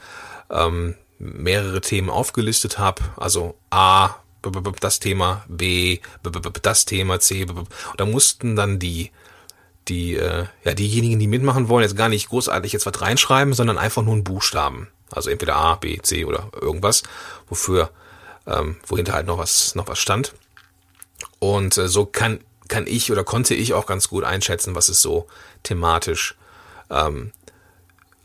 ähm, 0.52 0.96
mehrere 1.18 1.82
Themen 1.82 2.12
aufgelistet 2.12 2.78
habe. 2.78 3.02
Also 3.18 3.56
A, 3.72 4.16
das 4.80 5.00
Thema, 5.00 5.44
B, 5.48 6.00
das 6.62 6.86
Thema, 6.86 7.20
C. 7.20 7.46
Und 7.46 7.70
da 7.98 8.06
mussten 8.06 8.56
dann 8.56 8.80
die 8.80 9.12
die 9.90 10.16
äh, 10.16 10.46
ja 10.64 10.74
diejenigen, 10.74 11.20
die 11.20 11.28
mitmachen 11.28 11.68
wollen, 11.68 11.84
jetzt 11.84 11.98
gar 11.98 12.10
nicht 12.10 12.30
großartig 12.30 12.72
jetzt 12.74 12.86
was 12.86 13.02
reinschreiben, 13.02 13.54
sondern 13.54 13.78
einfach 13.78 14.04
nur 14.04 14.14
einen 14.14 14.24
Buchstaben. 14.24 14.88
Also 15.12 15.30
entweder 15.30 15.56
A, 15.56 15.76
B, 15.76 15.98
C 16.02 16.26
oder 16.26 16.50
irgendwas, 16.62 17.04
wofür 17.48 17.90
ähm, 18.46 18.78
wohinter 18.86 19.14
halt 19.14 19.28
noch 19.28 19.38
was, 19.38 19.76
noch 19.76 19.88
was 19.88 20.00
stand. 20.00 20.34
Und 21.40 21.78
äh, 21.78 21.88
so 21.88 22.06
kann, 22.06 22.40
kann 22.68 22.86
ich 22.88 23.12
oder 23.12 23.24
konnte 23.24 23.56
ich 23.56 23.74
auch 23.74 23.86
ganz 23.86 24.10
gut 24.10 24.24
einschätzen, 24.24 24.76
was 24.76 24.90
ist 24.90 25.02
so 25.02 25.28
thematisch 25.64 26.36
ähm, 26.90 27.32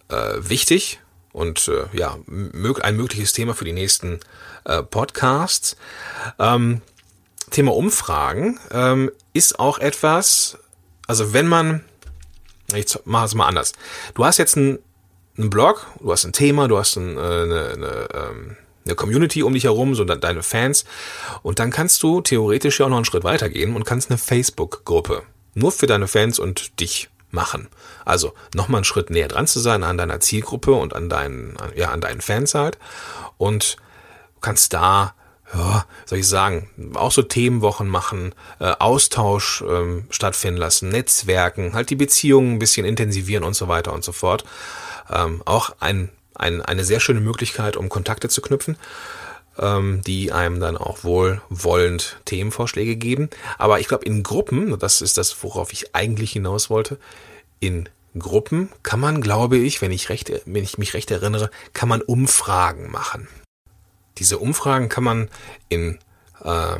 äh, 0.08 0.34
wichtig 0.38 1.00
und 1.32 1.68
äh, 1.68 1.86
ja, 1.96 2.18
ein 2.26 2.96
mögliches 2.96 3.32
Thema 3.32 3.54
für 3.54 3.64
die 3.64 3.72
nächsten 3.72 4.20
äh, 4.64 4.82
Podcasts. 4.82 5.76
Ähm, 6.38 6.82
Thema 7.50 7.74
Umfragen 7.74 8.58
ähm, 8.72 9.10
ist 9.32 9.58
auch 9.58 9.78
etwas, 9.78 10.58
also 11.06 11.32
wenn 11.32 11.46
man, 11.46 11.84
ich 12.74 12.98
mache 13.04 13.26
es 13.26 13.34
mal 13.34 13.46
anders. 13.46 13.72
Du 14.14 14.24
hast 14.24 14.38
jetzt 14.38 14.56
einen, 14.56 14.78
einen 15.38 15.50
Blog, 15.50 15.86
du 16.00 16.10
hast 16.10 16.24
ein 16.24 16.32
Thema, 16.32 16.68
du 16.68 16.78
hast 16.78 16.96
ein, 16.96 17.16
äh, 17.16 17.20
eine, 17.20 17.68
eine, 17.74 18.08
ähm, 18.14 18.56
eine 18.84 18.94
Community 18.96 19.42
um 19.42 19.54
dich 19.54 19.64
herum, 19.64 19.94
so 19.94 20.04
deine 20.04 20.42
Fans. 20.42 20.84
Und 21.42 21.58
dann 21.58 21.70
kannst 21.70 22.02
du 22.02 22.20
theoretisch 22.20 22.80
ja 22.80 22.86
auch 22.86 22.90
noch 22.90 22.96
einen 22.96 23.04
Schritt 23.04 23.24
weitergehen 23.24 23.76
und 23.76 23.84
kannst 23.84 24.10
eine 24.10 24.18
Facebook-Gruppe 24.18 25.22
nur 25.54 25.72
für 25.72 25.86
deine 25.86 26.08
Fans 26.08 26.38
und 26.38 26.80
dich 26.80 27.08
machen. 27.30 27.68
Also 28.04 28.34
nochmal 28.54 28.78
einen 28.78 28.84
Schritt 28.84 29.10
näher 29.10 29.28
dran 29.28 29.46
zu 29.46 29.60
sein 29.60 29.82
an 29.82 29.98
deiner 29.98 30.20
Zielgruppe 30.20 30.72
und 30.72 30.94
an 30.94 31.08
deinen, 31.08 31.56
ja, 31.74 31.90
an 31.90 32.00
deinen 32.00 32.20
Fans 32.20 32.54
halt. 32.54 32.78
Und 33.36 33.76
kannst 34.44 34.72
da, 34.72 35.14
ja, 35.52 35.84
soll 36.04 36.18
ich 36.18 36.28
sagen, 36.28 36.92
auch 36.94 37.12
so 37.12 37.22
Themenwochen 37.22 37.88
machen, 37.88 38.34
äh, 38.60 38.72
Austausch 38.78 39.62
ähm, 39.68 40.06
stattfinden 40.10 40.58
lassen, 40.58 40.88
Netzwerken, 40.88 41.74
halt 41.74 41.90
die 41.90 41.96
Beziehungen 41.96 42.54
ein 42.54 42.58
bisschen 42.58 42.86
intensivieren 42.86 43.44
und 43.44 43.54
so 43.54 43.68
weiter 43.68 43.92
und 43.92 44.04
so 44.04 44.12
fort. 44.12 44.44
Ähm, 45.10 45.42
auch 45.44 45.76
ein 45.80 46.10
ein, 46.34 46.62
eine 46.62 46.84
sehr 46.84 47.00
schöne 47.00 47.20
Möglichkeit, 47.20 47.76
um 47.76 47.88
Kontakte 47.88 48.28
zu 48.28 48.42
knüpfen, 48.42 48.76
ähm, 49.58 50.02
die 50.06 50.32
einem 50.32 50.60
dann 50.60 50.76
auch 50.76 51.04
wohlwollend 51.04 52.20
Themenvorschläge 52.24 52.96
geben. 52.96 53.30
Aber 53.58 53.80
ich 53.80 53.88
glaube, 53.88 54.04
in 54.04 54.22
Gruppen, 54.22 54.78
das 54.78 55.00
ist 55.00 55.16
das, 55.16 55.42
worauf 55.42 55.72
ich 55.72 55.94
eigentlich 55.94 56.32
hinaus 56.32 56.70
wollte, 56.70 56.98
in 57.60 57.88
Gruppen 58.18 58.68
kann 58.82 59.00
man, 59.00 59.20
glaube 59.20 59.56
ich, 59.56 59.80
wenn 59.80 59.90
ich, 59.90 60.08
recht, 60.08 60.32
wenn 60.44 60.62
ich 60.62 60.78
mich 60.78 60.94
recht 60.94 61.10
erinnere, 61.10 61.50
kann 61.72 61.88
man 61.88 62.02
Umfragen 62.02 62.90
machen. 62.90 63.28
Diese 64.18 64.38
Umfragen 64.38 64.88
kann 64.88 65.04
man 65.04 65.28
in, 65.68 65.98
äh, 66.42 66.76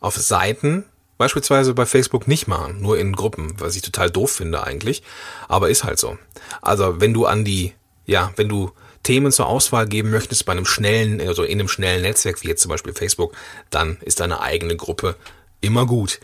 auf 0.00 0.16
Seiten 0.16 0.84
beispielsweise 1.18 1.74
bei 1.74 1.86
Facebook 1.86 2.26
nicht 2.26 2.48
machen, 2.48 2.80
nur 2.80 2.98
in 2.98 3.14
Gruppen, 3.14 3.54
was 3.58 3.76
ich 3.76 3.82
total 3.82 4.10
doof 4.10 4.32
finde 4.32 4.64
eigentlich, 4.64 5.02
aber 5.48 5.70
ist 5.70 5.84
halt 5.84 5.98
so. 5.98 6.18
Also 6.60 7.00
wenn 7.00 7.14
du 7.14 7.26
an 7.26 7.44
die, 7.44 7.72
ja, 8.04 8.32
wenn 8.36 8.48
du 8.48 8.72
Themen 9.04 9.30
zur 9.30 9.46
Auswahl 9.46 9.86
geben 9.86 10.10
möchtest 10.10 10.44
bei 10.46 10.52
einem 10.52 10.64
schnellen, 10.64 11.20
also 11.20 11.44
in 11.44 11.60
einem 11.60 11.68
schnellen 11.68 12.02
Netzwerk, 12.02 12.42
wie 12.42 12.48
jetzt 12.48 12.62
zum 12.62 12.70
Beispiel 12.70 12.94
Facebook, 12.94 13.36
dann 13.70 13.98
ist 14.00 14.20
deine 14.20 14.40
eigene 14.40 14.76
Gruppe 14.76 15.14
immer 15.60 15.86
gut. 15.86 16.20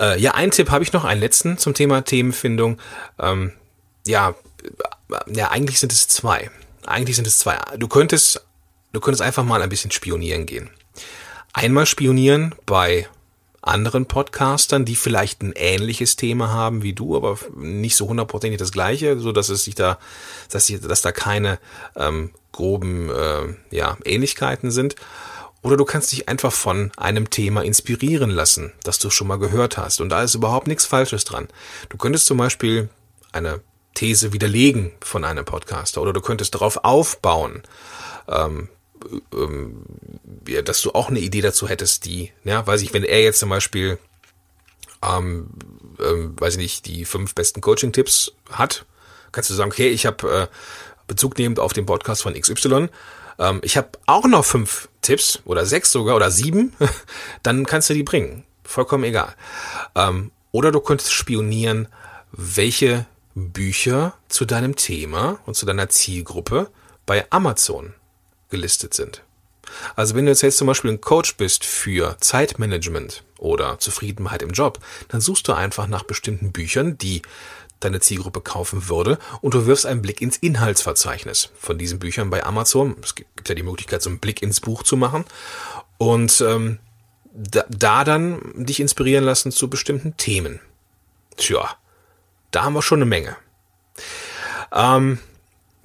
Äh, 0.00 0.18
ja, 0.20 0.34
ein 0.34 0.50
Tipp 0.50 0.70
habe 0.70 0.82
ich 0.82 0.92
noch, 0.92 1.04
einen 1.04 1.20
letzten 1.20 1.58
zum 1.58 1.74
Thema 1.74 2.02
Themenfindung. 2.02 2.78
Ähm, 3.18 3.52
ja, 4.06 4.34
ja, 5.26 5.50
eigentlich 5.50 5.78
sind 5.78 5.92
es 5.92 6.08
zwei. 6.08 6.50
Eigentlich 6.84 7.16
sind 7.16 7.26
es 7.26 7.38
zwei. 7.38 7.58
Du 7.76 7.88
könntest, 7.88 8.44
du 8.96 9.00
könntest 9.00 9.20
einfach 9.20 9.44
mal 9.44 9.60
ein 9.60 9.68
bisschen 9.68 9.90
spionieren 9.90 10.46
gehen. 10.46 10.70
Einmal 11.52 11.84
spionieren 11.84 12.54
bei 12.64 13.06
anderen 13.60 14.06
Podcastern, 14.06 14.86
die 14.86 14.96
vielleicht 14.96 15.42
ein 15.42 15.52
ähnliches 15.54 16.16
Thema 16.16 16.48
haben 16.48 16.82
wie 16.82 16.94
du, 16.94 17.14
aber 17.14 17.38
nicht 17.54 17.94
so 17.94 18.08
hundertprozentig 18.08 18.58
das 18.58 18.72
gleiche, 18.72 19.18
so 19.18 19.32
dass 19.32 19.50
es 19.50 19.64
sich 19.64 19.74
da, 19.74 19.98
dass, 20.50 20.66
sich, 20.66 20.80
dass 20.80 21.02
da 21.02 21.12
keine 21.12 21.58
ähm, 21.94 22.30
groben 22.52 23.10
äh, 23.10 23.54
ja, 23.70 23.98
Ähnlichkeiten 24.04 24.70
sind. 24.70 24.96
Oder 25.60 25.76
du 25.76 25.84
kannst 25.84 26.12
dich 26.12 26.28
einfach 26.30 26.52
von 26.52 26.90
einem 26.96 27.28
Thema 27.28 27.64
inspirieren 27.64 28.30
lassen, 28.30 28.72
das 28.82 28.98
du 28.98 29.10
schon 29.10 29.26
mal 29.26 29.38
gehört 29.38 29.76
hast. 29.76 30.00
Und 30.00 30.08
da 30.08 30.22
ist 30.22 30.34
überhaupt 30.34 30.68
nichts 30.68 30.86
Falsches 30.86 31.24
dran. 31.24 31.48
Du 31.90 31.98
könntest 31.98 32.26
zum 32.26 32.38
Beispiel 32.38 32.88
eine 33.32 33.60
These 33.92 34.32
widerlegen 34.32 34.92
von 35.02 35.24
einem 35.24 35.44
Podcaster 35.44 36.00
oder 36.00 36.14
du 36.14 36.22
könntest 36.22 36.54
darauf 36.54 36.84
aufbauen. 36.84 37.62
Ähm, 38.28 38.68
ähm, 39.32 39.82
ja, 40.48 40.62
dass 40.62 40.82
du 40.82 40.92
auch 40.92 41.08
eine 41.08 41.20
Idee 41.20 41.40
dazu 41.40 41.68
hättest, 41.68 42.04
die, 42.04 42.32
ja, 42.44 42.66
weiß 42.66 42.82
ich, 42.82 42.92
wenn 42.92 43.04
er 43.04 43.22
jetzt 43.22 43.40
zum 43.40 43.48
Beispiel, 43.48 43.98
ähm, 45.02 45.48
ähm, 46.00 46.34
weiß 46.38 46.54
ich 46.54 46.60
nicht, 46.60 46.86
die 46.86 47.04
fünf 47.04 47.34
besten 47.34 47.60
Coaching-Tipps 47.60 48.32
hat, 48.50 48.86
kannst 49.32 49.50
du 49.50 49.54
sagen, 49.54 49.70
okay, 49.70 49.88
ich 49.88 50.06
habe 50.06 50.48
äh, 50.50 50.56
Bezug 51.06 51.38
nehmend 51.38 51.60
auf 51.60 51.72
den 51.72 51.86
Podcast 51.86 52.22
von 52.22 52.34
XY, 52.34 52.88
ähm, 53.38 53.60
ich 53.62 53.76
habe 53.76 53.90
auch 54.06 54.26
noch 54.26 54.44
fünf 54.44 54.88
Tipps 55.02 55.40
oder 55.44 55.66
sechs 55.66 55.92
sogar 55.92 56.16
oder 56.16 56.30
sieben, 56.30 56.72
dann 57.42 57.66
kannst 57.66 57.90
du 57.90 57.94
die 57.94 58.02
bringen. 58.02 58.44
Vollkommen 58.64 59.04
egal. 59.04 59.34
Ähm, 59.94 60.32
oder 60.52 60.72
du 60.72 60.80
könntest 60.80 61.12
spionieren, 61.12 61.88
welche 62.32 63.06
Bücher 63.34 64.14
zu 64.28 64.44
deinem 64.44 64.76
Thema 64.76 65.38
und 65.46 65.54
zu 65.54 65.66
deiner 65.66 65.88
Zielgruppe 65.88 66.70
bei 67.04 67.26
Amazon 67.30 67.94
gelistet 68.50 68.94
sind. 68.94 69.22
Also 69.96 70.14
wenn 70.14 70.26
du 70.26 70.32
jetzt, 70.32 70.56
zum 70.56 70.66
Beispiel 70.66 70.92
ein 70.92 71.00
Coach 71.00 71.36
bist 71.36 71.64
für 71.64 72.16
Zeitmanagement 72.20 73.24
oder 73.38 73.78
Zufriedenheit 73.78 74.42
im 74.42 74.50
Job, 74.50 74.78
dann 75.08 75.20
suchst 75.20 75.48
du 75.48 75.52
einfach 75.52 75.86
nach 75.86 76.04
bestimmten 76.04 76.52
Büchern, 76.52 76.98
die 76.98 77.22
deine 77.80 78.00
Zielgruppe 78.00 78.40
kaufen 78.40 78.88
würde 78.88 79.18
und 79.42 79.54
du 79.54 79.66
wirfst 79.66 79.86
einen 79.86 80.02
Blick 80.02 80.22
ins 80.22 80.38
Inhaltsverzeichnis 80.38 81.50
von 81.58 81.76
diesen 81.76 81.98
Büchern 81.98 82.30
bei 82.30 82.44
Amazon. 82.44 82.96
Es 83.02 83.14
gibt 83.14 83.48
ja 83.48 83.54
die 83.54 83.62
Möglichkeit, 83.62 84.02
so 84.02 84.08
einen 84.08 84.18
Blick 84.18 84.40
ins 84.40 84.60
Buch 84.60 84.82
zu 84.82 84.96
machen 84.96 85.24
und 85.98 86.40
ähm, 86.40 86.78
da, 87.34 87.64
da 87.68 88.04
dann 88.04 88.40
dich 88.54 88.80
inspirieren 88.80 89.24
lassen 89.24 89.52
zu 89.52 89.68
bestimmten 89.68 90.16
Themen. 90.16 90.60
Tja, 91.36 91.76
da 92.50 92.64
haben 92.64 92.72
wir 92.72 92.82
schon 92.82 92.98
eine 92.98 93.06
Menge. 93.06 93.36
Ähm, 94.72 95.18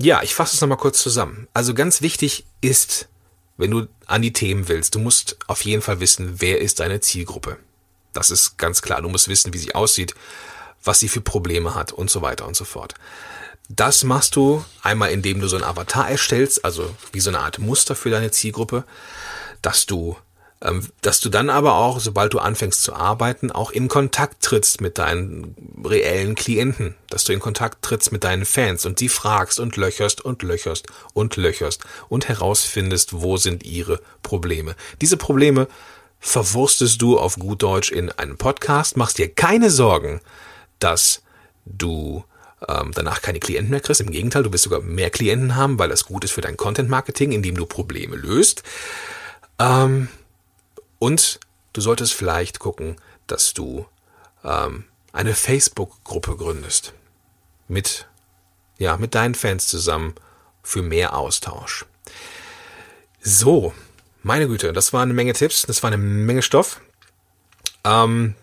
ja, 0.02 0.22
ich 0.24 0.36
fasse 0.36 0.56
es 0.56 0.62
nochmal 0.62 0.78
kurz 0.78 1.02
zusammen. 1.02 1.48
Also 1.54 1.74
ganz 1.74 2.02
wichtig 2.02 2.46
ist, 2.62 3.08
wenn 3.58 3.72
du 3.72 3.88
an 4.06 4.22
die 4.22 4.34
Themen 4.34 4.68
willst, 4.68 4.96
du 4.96 5.00
musst 5.00 5.38
auf 5.48 5.64
jeden 5.64 5.82
Fall 5.82 6.00
wissen, 6.00 6.42
wer 6.42 6.60
ist 6.60 6.80
deine 6.80 7.00
Zielgruppe. 7.00 7.58
Das 8.14 8.32
ist 8.32 8.58
ganz 8.58 8.82
klar. 8.82 9.02
Du 9.02 9.10
musst 9.10 9.28
wissen, 9.28 9.54
wie 9.54 9.58
sie 9.58 9.76
aussieht, 9.76 10.16
was 10.84 11.00
sie 11.00 11.10
für 11.10 11.22
Probleme 11.22 11.76
hat 11.76 11.92
und 11.92 12.10
so 12.10 12.22
weiter 12.22 12.48
und 12.48 12.56
so 12.56 12.66
fort. 12.66 12.96
Das 13.70 14.04
machst 14.04 14.36
du 14.36 14.66
einmal, 14.82 15.12
indem 15.12 15.40
du 15.40 15.48
so 15.48 15.56
ein 15.56 15.64
Avatar 15.64 16.10
erstellst, 16.10 16.66
also 16.66 16.94
wie 17.14 17.22
so 17.22 17.30
eine 17.30 17.40
Art 17.40 17.60
Muster 17.60 17.96
für 17.96 18.10
deine 18.10 18.32
Zielgruppe, 18.32 18.84
dass 19.62 19.86
du 19.86 20.18
dass 21.02 21.19
du 21.19 21.30
dann 21.30 21.50
aber 21.50 21.76
auch, 21.76 22.00
sobald 22.00 22.34
du 22.34 22.39
anfängst 22.39 22.84
zu 22.84 22.93
arbeiten, 22.93 23.52
auch 23.52 23.71
in 23.71 23.88
Kontakt 23.88 24.43
trittst 24.43 24.80
mit 24.80 25.00
deinen 25.00 25.56
reellen 25.84 26.36
Klienten, 26.36 26.95
dass 27.10 27.24
du 27.24 27.34
in 27.34 27.39
Kontakt 27.39 27.82
trittst 27.82 28.12
mit 28.12 28.24
deinen 28.24 28.45
Fans 28.45 28.86
und 28.86 29.00
die 29.00 29.10
fragst 29.10 29.60
und 29.60 29.76
löcherst 29.76 30.21
und 30.21 30.43
löcherst 30.43 30.86
und 31.13 31.36
löcherst 31.36 31.84
und 32.10 32.28
herausfindest, 32.28 33.21
wo 33.21 33.38
sind 33.38 33.63
ihre 33.63 34.02
Probleme. 34.21 34.76
Diese 35.02 35.17
Probleme 35.17 35.67
verwurstest 36.19 37.02
du 37.02 37.17
auf 37.17 37.38
gut 37.38 37.63
Deutsch 37.63 37.91
in 37.91 38.12
einem 38.12 38.38
Podcast, 38.38 38.97
machst 38.97 39.17
dir 39.17 39.34
keine 39.34 39.71
Sorgen, 39.71 40.21
dass 40.78 41.24
du 41.65 42.24
ähm, 42.67 42.91
danach 42.93 43.24
keine 43.24 43.39
Klienten 43.39 43.71
mehr 43.71 43.80
kriegst. 43.80 44.02
Im 44.02 44.12
Gegenteil, 44.12 44.43
du 44.43 44.54
wirst 44.54 44.65
sogar 44.65 44.82
mehr 44.82 45.10
Klienten 45.10 45.56
haben, 45.56 45.80
weil 45.80 45.89
das 45.89 46.06
gut 46.06 46.24
ist 46.24 46.32
für 46.34 46.41
dein 46.41 46.58
Content-Marketing, 46.58 47.32
indem 47.32 47.56
du 47.56 47.65
Probleme 47.65 48.15
löst. 48.15 48.62
Ähm, 49.58 50.08
und 51.02 51.40
du 51.74 51.82
solltest 51.82 52.14
vielleicht 52.14 52.60
gucken, 52.60 52.96
dass 53.26 53.56
du 53.56 53.88
ähm, 54.44 54.86
eine 55.12 55.34
Facebook-Gruppe 55.34 56.38
gründest. 56.38 56.94
Mit, 57.68 58.08
ja, 58.78 58.98
mit 58.98 59.16
deinen 59.16 59.34
Fans 59.34 59.68
zusammen 59.68 60.14
für 60.62 60.84
mehr 60.84 61.18
Austausch. 61.18 61.88
So, 63.20 63.74
meine 64.22 64.48
Güte, 64.48 64.74
das 64.74 64.94
war 64.94 65.02
eine 65.02 65.14
Menge 65.14 65.34
Tipps, 65.34 65.64
das 65.64 65.82
war 65.82 65.88
eine 65.88 65.98
Menge 65.98 66.44
Stoff. 66.44 66.80
Ähm, 67.84 68.36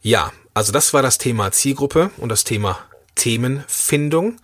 ja, 0.00 0.32
also 0.54 0.70
das 0.70 0.94
war 0.94 1.02
das 1.02 1.18
Thema 1.18 1.50
Zielgruppe 1.50 2.12
und 2.18 2.28
das 2.28 2.44
Thema 2.44 2.78
Themenfindung 3.16 4.36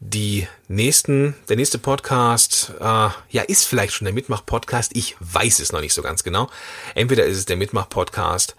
die 0.00 0.48
nächsten, 0.66 1.34
der 1.50 1.56
nächste 1.56 1.78
Podcast, 1.78 2.72
äh, 2.80 2.82
ja, 2.82 3.42
ist 3.46 3.66
vielleicht 3.66 3.92
schon 3.92 4.06
der 4.06 4.14
Mitmach-Podcast. 4.14 4.92
Ich 4.96 5.14
weiß 5.20 5.60
es 5.60 5.72
noch 5.72 5.82
nicht 5.82 5.92
so 5.92 6.00
ganz 6.00 6.24
genau. 6.24 6.48
Entweder 6.94 7.26
ist 7.26 7.36
es 7.36 7.44
der 7.44 7.58
Mitmach-Podcast 7.58 8.56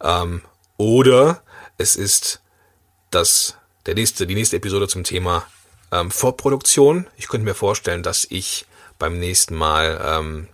ähm, 0.00 0.42
oder 0.76 1.42
es 1.76 1.96
ist 1.96 2.40
das, 3.10 3.56
der 3.86 3.96
nächste, 3.96 4.28
die 4.28 4.36
nächste 4.36 4.56
Episode 4.56 4.86
zum 4.86 5.02
Thema 5.02 5.44
ähm, 5.90 6.12
Vorproduktion. 6.12 7.08
Ich 7.16 7.26
könnte 7.26 7.44
mir 7.44 7.54
vorstellen, 7.54 8.04
dass 8.04 8.24
ich 8.30 8.64
beim 9.00 9.18
nächsten 9.18 9.56
Mal, 9.56 10.00
ähm, 10.04 10.48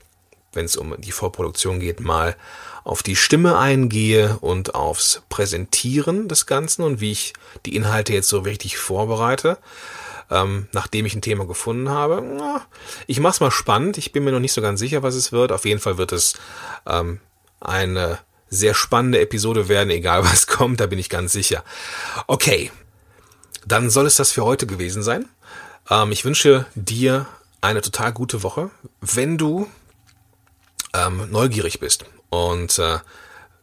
wenn 0.54 0.64
es 0.64 0.76
um 0.76 0.98
die 0.98 1.12
Vorproduktion 1.12 1.78
geht, 1.78 2.00
mal 2.00 2.36
auf 2.84 3.02
die 3.02 3.16
Stimme 3.16 3.58
eingehe 3.58 4.38
und 4.40 4.74
aufs 4.74 5.20
Präsentieren 5.28 6.28
des 6.28 6.46
Ganzen 6.46 6.84
und 6.84 7.00
wie 7.00 7.12
ich 7.12 7.34
die 7.66 7.76
Inhalte 7.76 8.14
jetzt 8.14 8.28
so 8.28 8.38
richtig 8.38 8.78
vorbereite 8.78 9.58
ähm, 10.30 10.68
nachdem 10.72 11.06
ich 11.06 11.14
ein 11.14 11.22
Thema 11.22 11.46
gefunden 11.46 11.88
habe. 11.88 12.22
Na, 12.22 12.66
ich 13.06 13.20
mach's 13.20 13.40
mal 13.40 13.50
spannend. 13.50 13.98
Ich 13.98 14.12
bin 14.12 14.24
mir 14.24 14.32
noch 14.32 14.40
nicht 14.40 14.52
so 14.52 14.62
ganz 14.62 14.80
sicher, 14.80 15.02
was 15.02 15.14
es 15.14 15.32
wird. 15.32 15.52
Auf 15.52 15.64
jeden 15.64 15.80
Fall 15.80 15.98
wird 15.98 16.12
es 16.12 16.34
ähm, 16.86 17.20
eine 17.60 18.18
sehr 18.48 18.74
spannende 18.74 19.20
Episode 19.20 19.68
werden, 19.68 19.90
egal 19.90 20.24
was 20.24 20.46
kommt, 20.46 20.80
da 20.80 20.86
bin 20.86 20.98
ich 20.98 21.08
ganz 21.08 21.32
sicher. 21.32 21.64
Okay, 22.26 22.70
dann 23.66 23.90
soll 23.90 24.06
es 24.06 24.16
das 24.16 24.32
für 24.32 24.44
heute 24.44 24.66
gewesen 24.66 25.02
sein. 25.02 25.26
Ähm, 25.90 26.12
ich 26.12 26.24
wünsche 26.24 26.66
dir 26.74 27.26
eine 27.60 27.80
total 27.80 28.12
gute 28.12 28.42
Woche. 28.42 28.70
Wenn 29.00 29.38
du 29.38 29.68
ähm, 30.94 31.28
neugierig 31.30 31.80
bist 31.80 32.04
und 32.30 32.78
äh, 32.78 32.98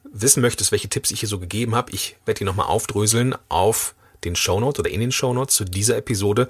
wissen 0.03 0.41
möchtest, 0.41 0.71
welche 0.71 0.89
Tipps 0.89 1.11
ich 1.11 1.21
hier 1.21 1.29
so 1.29 1.39
gegeben 1.39 1.75
habe, 1.75 1.91
ich 1.91 2.17
werde 2.25 2.39
die 2.39 2.43
nochmal 2.43 2.67
aufdröseln 2.67 3.35
auf 3.49 3.95
den 4.25 4.35
Shownotes 4.35 4.79
oder 4.79 4.89
in 4.89 4.99
den 4.99 5.11
Shownotes 5.11 5.55
zu 5.55 5.65
dieser 5.65 5.97
Episode. 5.97 6.47